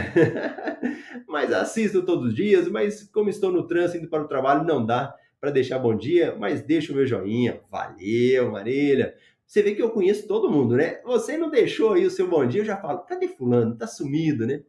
mas 1.28 1.54
assisto 1.54 2.06
todos 2.06 2.28
os 2.28 2.36
dias, 2.36 2.68
mas 2.68 3.04
como 3.04 3.30
estou 3.30 3.52
no 3.52 3.66
trânsito 3.66 4.00
indo 4.00 4.10
para 4.10 4.24
o 4.24 4.28
trabalho, 4.28 4.66
não 4.66 4.86
dá 4.86 5.16
para 5.40 5.52
deixar 5.52 5.80
bom 5.80 5.96
dia, 5.96 6.36
mas 6.38 6.62
deixa 6.62 6.92
o 6.92 6.96
meu 6.96 7.06
joinha. 7.06 7.62
Valeu, 7.70 8.52
Marília. 8.52 9.16
Você 9.46 9.62
vê 9.62 9.74
que 9.76 9.82
eu 9.82 9.92
conheço 9.92 10.28
todo 10.28 10.52
mundo, 10.52 10.76
né? 10.76 11.00
Você 11.06 11.38
não 11.38 11.50
deixou 11.50 11.94
aí 11.94 12.06
o 12.06 12.12
seu 12.12 12.28
bom 12.28 12.46
dia, 12.46 12.62
eu 12.62 12.66
já 12.66 12.76
falo, 12.76 13.06
cadê 13.06 13.28
fulano? 13.28 13.78
Tá 13.78 13.88
sumido, 13.88 14.46
né? 14.46 14.64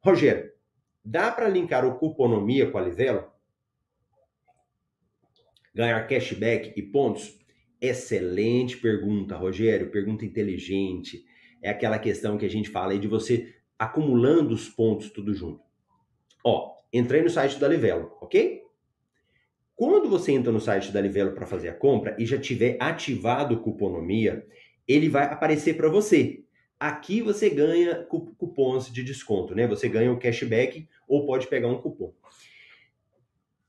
Rogério, 0.00 0.50
dá 1.08 1.32
para 1.32 1.48
linkar 1.48 1.86
o 1.86 1.98
cuponomia 1.98 2.70
com 2.70 2.76
a 2.76 2.82
Livelo? 2.82 3.24
Ganhar 5.74 6.06
cashback 6.06 6.74
e 6.76 6.82
pontos? 6.82 7.38
Excelente 7.80 8.76
pergunta, 8.76 9.36
Rogério. 9.36 9.90
Pergunta 9.90 10.26
inteligente. 10.26 11.24
É 11.62 11.70
aquela 11.70 11.98
questão 11.98 12.36
que 12.36 12.44
a 12.44 12.50
gente 12.50 12.68
fala 12.68 12.92
aí 12.92 12.98
de 12.98 13.08
você 13.08 13.54
acumulando 13.78 14.52
os 14.52 14.68
pontos 14.68 15.10
tudo 15.10 15.32
junto. 15.32 15.62
Ó, 16.44 16.74
entrei 16.92 17.22
no 17.22 17.30
site 17.30 17.58
da 17.58 17.68
Livelo, 17.68 18.12
ok? 18.20 18.62
Quando 19.74 20.10
você 20.10 20.32
entra 20.32 20.52
no 20.52 20.60
site 20.60 20.92
da 20.92 21.00
Livelo 21.00 21.32
para 21.32 21.46
fazer 21.46 21.70
a 21.70 21.74
compra 21.74 22.16
e 22.18 22.26
já 22.26 22.38
tiver 22.38 22.76
ativado 22.80 23.54
o 23.54 23.60
Cuponomia, 23.60 24.46
ele 24.86 25.08
vai 25.08 25.24
aparecer 25.24 25.74
para 25.74 25.88
você. 25.88 26.44
Aqui 26.78 27.20
você 27.20 27.50
ganha 27.50 28.04
cupons 28.04 28.92
de 28.92 29.02
desconto, 29.02 29.54
né? 29.54 29.66
Você 29.66 29.88
ganha 29.88 30.12
o 30.12 30.18
cashback 30.18 30.88
ou 31.08 31.26
pode 31.26 31.48
pegar 31.48 31.68
um 31.68 31.80
cupom. 31.80 32.12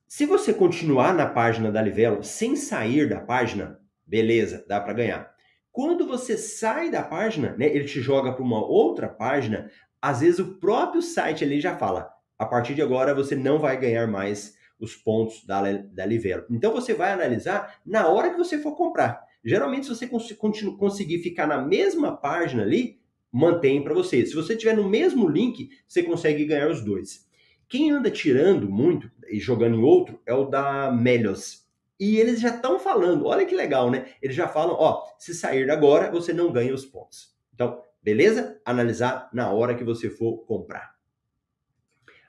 Se 0.07 0.25
você 0.25 0.53
continuar 0.53 1.13
na 1.13 1.25
página 1.25 1.71
da 1.71 1.81
Livelo 1.81 2.23
sem 2.23 2.55
sair 2.55 3.09
da 3.09 3.19
página, 3.19 3.79
beleza, 4.05 4.65
dá 4.67 4.79
para 4.79 4.93
ganhar. 4.93 5.33
Quando 5.71 6.05
você 6.07 6.37
sai 6.37 6.91
da 6.91 7.01
página, 7.01 7.55
né, 7.57 7.67
ele 7.67 7.85
te 7.85 8.01
joga 8.01 8.33
para 8.33 8.43
uma 8.43 8.63
outra 8.63 9.07
página, 9.07 9.71
às 10.01 10.21
vezes 10.21 10.39
o 10.39 10.59
próprio 10.59 11.01
site 11.01 11.43
ali 11.43 11.59
já 11.59 11.77
fala: 11.77 12.11
a 12.37 12.45
partir 12.45 12.75
de 12.75 12.81
agora 12.81 13.13
você 13.15 13.35
não 13.35 13.59
vai 13.59 13.79
ganhar 13.79 14.07
mais 14.07 14.55
os 14.79 14.95
pontos 14.95 15.45
da, 15.45 15.61
da 15.71 16.05
Livelo. 16.05 16.45
Então 16.49 16.71
você 16.71 16.93
vai 16.93 17.11
analisar 17.11 17.79
na 17.85 18.07
hora 18.07 18.29
que 18.29 18.37
você 18.37 18.57
for 18.59 18.75
comprar. 18.75 19.23
Geralmente, 19.43 19.85
se 19.85 19.95
você 19.95 20.07
cons 20.07 20.61
conseguir 20.77 21.19
ficar 21.19 21.47
na 21.47 21.61
mesma 21.61 22.15
página 22.15 22.63
ali, 22.63 22.98
mantém 23.31 23.83
para 23.83 23.93
você. 23.93 24.25
Se 24.25 24.35
você 24.35 24.55
tiver 24.55 24.75
no 24.75 24.89
mesmo 24.89 25.27
link, 25.27 25.69
você 25.87 26.03
consegue 26.03 26.45
ganhar 26.45 26.69
os 26.69 26.81
dois. 26.81 27.27
Quem 27.67 27.91
anda 27.91 28.09
tirando 28.09 28.69
muito 28.69 29.11
e 29.29 29.39
jogando 29.39 29.75
em 29.75 29.83
outro 29.83 30.19
é 30.25 30.33
o 30.33 30.45
da 30.45 30.91
Melios. 30.91 31.67
E 31.99 32.17
eles 32.17 32.39
já 32.39 32.49
estão 32.49 32.79
falando, 32.79 33.25
olha 33.25 33.45
que 33.45 33.53
legal, 33.53 33.91
né? 33.91 34.07
Eles 34.21 34.35
já 34.35 34.47
falam, 34.47 34.75
ó, 34.79 35.03
se 35.17 35.33
sair 35.33 35.69
agora, 35.69 36.09
você 36.09 36.31
não 36.31 36.51
ganha 36.51 36.73
os 36.73 36.85
pontos. 36.85 37.35
Então, 37.53 37.83
beleza? 38.01 38.59
Analisar 38.65 39.29
na 39.33 39.51
hora 39.51 39.75
que 39.75 39.83
você 39.83 40.09
for 40.09 40.45
comprar. 40.45 40.95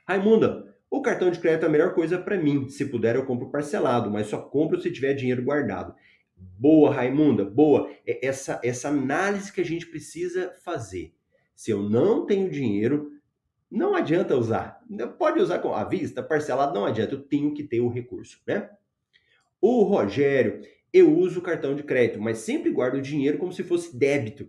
Raimunda, 0.07 0.75
o 0.91 1.01
cartão 1.01 1.31
de 1.31 1.39
crédito 1.39 1.63
é 1.63 1.67
a 1.67 1.71
melhor 1.71 1.95
coisa 1.95 2.19
para 2.19 2.37
mim. 2.37 2.69
Se 2.69 2.85
puder, 2.87 3.15
eu 3.15 3.25
compro 3.25 3.49
parcelado, 3.49 4.11
mas 4.11 4.27
só 4.27 4.39
compro 4.39 4.81
se 4.81 4.91
tiver 4.91 5.15
dinheiro 5.15 5.45
guardado. 5.45 5.95
Boa, 6.61 6.93
Raimunda, 6.93 7.43
boa. 7.43 7.91
É 8.07 8.27
essa, 8.27 8.61
essa 8.63 8.91
análise 8.91 9.51
que 9.51 9.63
a 9.63 9.65
gente 9.65 9.87
precisa 9.87 10.55
fazer. 10.63 11.15
Se 11.57 11.71
eu 11.71 11.83
não 11.83 12.27
tenho 12.27 12.51
dinheiro, 12.51 13.13
não 13.71 13.95
adianta 13.95 14.37
usar. 14.37 14.79
Pode 15.19 15.41
usar 15.41 15.61
com 15.61 15.73
a 15.73 15.85
vista, 15.85 16.23
parcelado, 16.23 16.75
não 16.75 16.85
adianta. 16.85 17.15
Eu 17.15 17.23
tenho 17.23 17.55
que 17.55 17.65
ter 17.65 17.81
o 17.81 17.89
recurso, 17.89 18.43
né? 18.47 18.69
O 19.59 19.85
Rogério, 19.85 20.61
eu 20.93 21.11
uso 21.17 21.41
cartão 21.41 21.75
de 21.75 21.83
crédito, 21.83 22.21
mas 22.21 22.37
sempre 22.37 22.71
guardo 22.71 22.97
o 22.97 23.03
dinheiro 23.03 23.39
como 23.39 23.55
se 23.55 23.63
fosse 23.63 23.97
débito. 23.97 24.47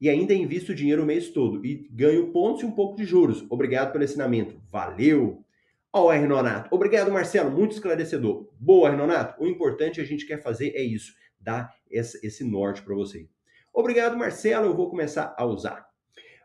E 0.00 0.08
ainda 0.08 0.32
invisto 0.32 0.70
o 0.70 0.74
dinheiro 0.74 1.02
o 1.02 1.06
mês 1.06 1.30
todo 1.30 1.66
e 1.66 1.88
ganho 1.90 2.30
pontos 2.30 2.62
e 2.62 2.66
um 2.66 2.70
pouco 2.70 2.94
de 2.96 3.04
juros. 3.04 3.44
Obrigado 3.50 3.90
pelo 3.90 4.04
ensinamento. 4.04 4.62
Valeu! 4.70 5.44
Ó, 5.92 6.04
oh, 6.04 6.10
Renonato. 6.10 6.72
Obrigado, 6.72 7.10
Marcelo. 7.10 7.50
Muito 7.50 7.72
esclarecedor. 7.72 8.48
Boa, 8.56 8.90
Renonato. 8.90 9.42
O 9.42 9.48
importante 9.48 10.00
a 10.00 10.04
gente 10.04 10.24
quer 10.24 10.40
fazer 10.40 10.68
é 10.76 10.82
isso. 10.82 11.18
Dar 11.40 11.74
esse, 11.90 12.44
norte 12.44 12.82
para 12.82 12.94
você. 12.94 13.28
Obrigado, 13.72 14.16
Marcelo. 14.16 14.66
Eu 14.66 14.76
vou 14.76 14.90
começar 14.90 15.34
a 15.36 15.44
usar. 15.44 15.88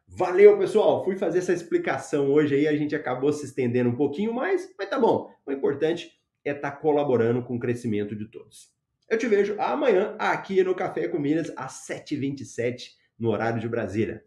Valeu, 0.08 0.58
pessoal. 0.58 1.04
Fui 1.04 1.18
fazer 1.18 1.40
essa 1.40 1.54
explicação 1.54 2.32
hoje 2.32 2.56
aí. 2.56 2.68
A 2.68 2.76
gente 2.76 2.96
acabou 2.96 3.34
se 3.34 3.46
estendendo 3.46 3.90
um 3.90 3.96
pouquinho 3.96 4.34
mais, 4.34 4.74
mas 4.78 4.90
tá 4.90 5.00
bom. 5.00 5.30
O 5.46 5.52
importante 5.52 6.12
é 6.44 6.52
estar 6.52 6.72
tá 6.72 6.78
colaborando 6.78 7.44
com 7.44 7.56
o 7.56 7.60
crescimento 7.60 8.16
de 8.16 8.26
todos. 8.26 8.74
Eu 9.10 9.18
te 9.18 9.28
vejo 9.28 9.56
amanhã 9.60 10.16
aqui 10.18 10.64
no 10.64 10.76
Café 10.76 11.08
com 11.08 11.20
Milhas 11.20 11.52
às 11.56 11.86
7h27 11.88 12.92
no 13.20 13.30
horário 13.30 13.60
de 13.60 13.68
Brasília. 13.68 14.24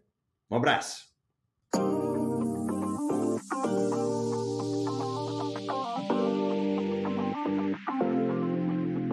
Um 0.49 0.55
abraço. 0.55 1.09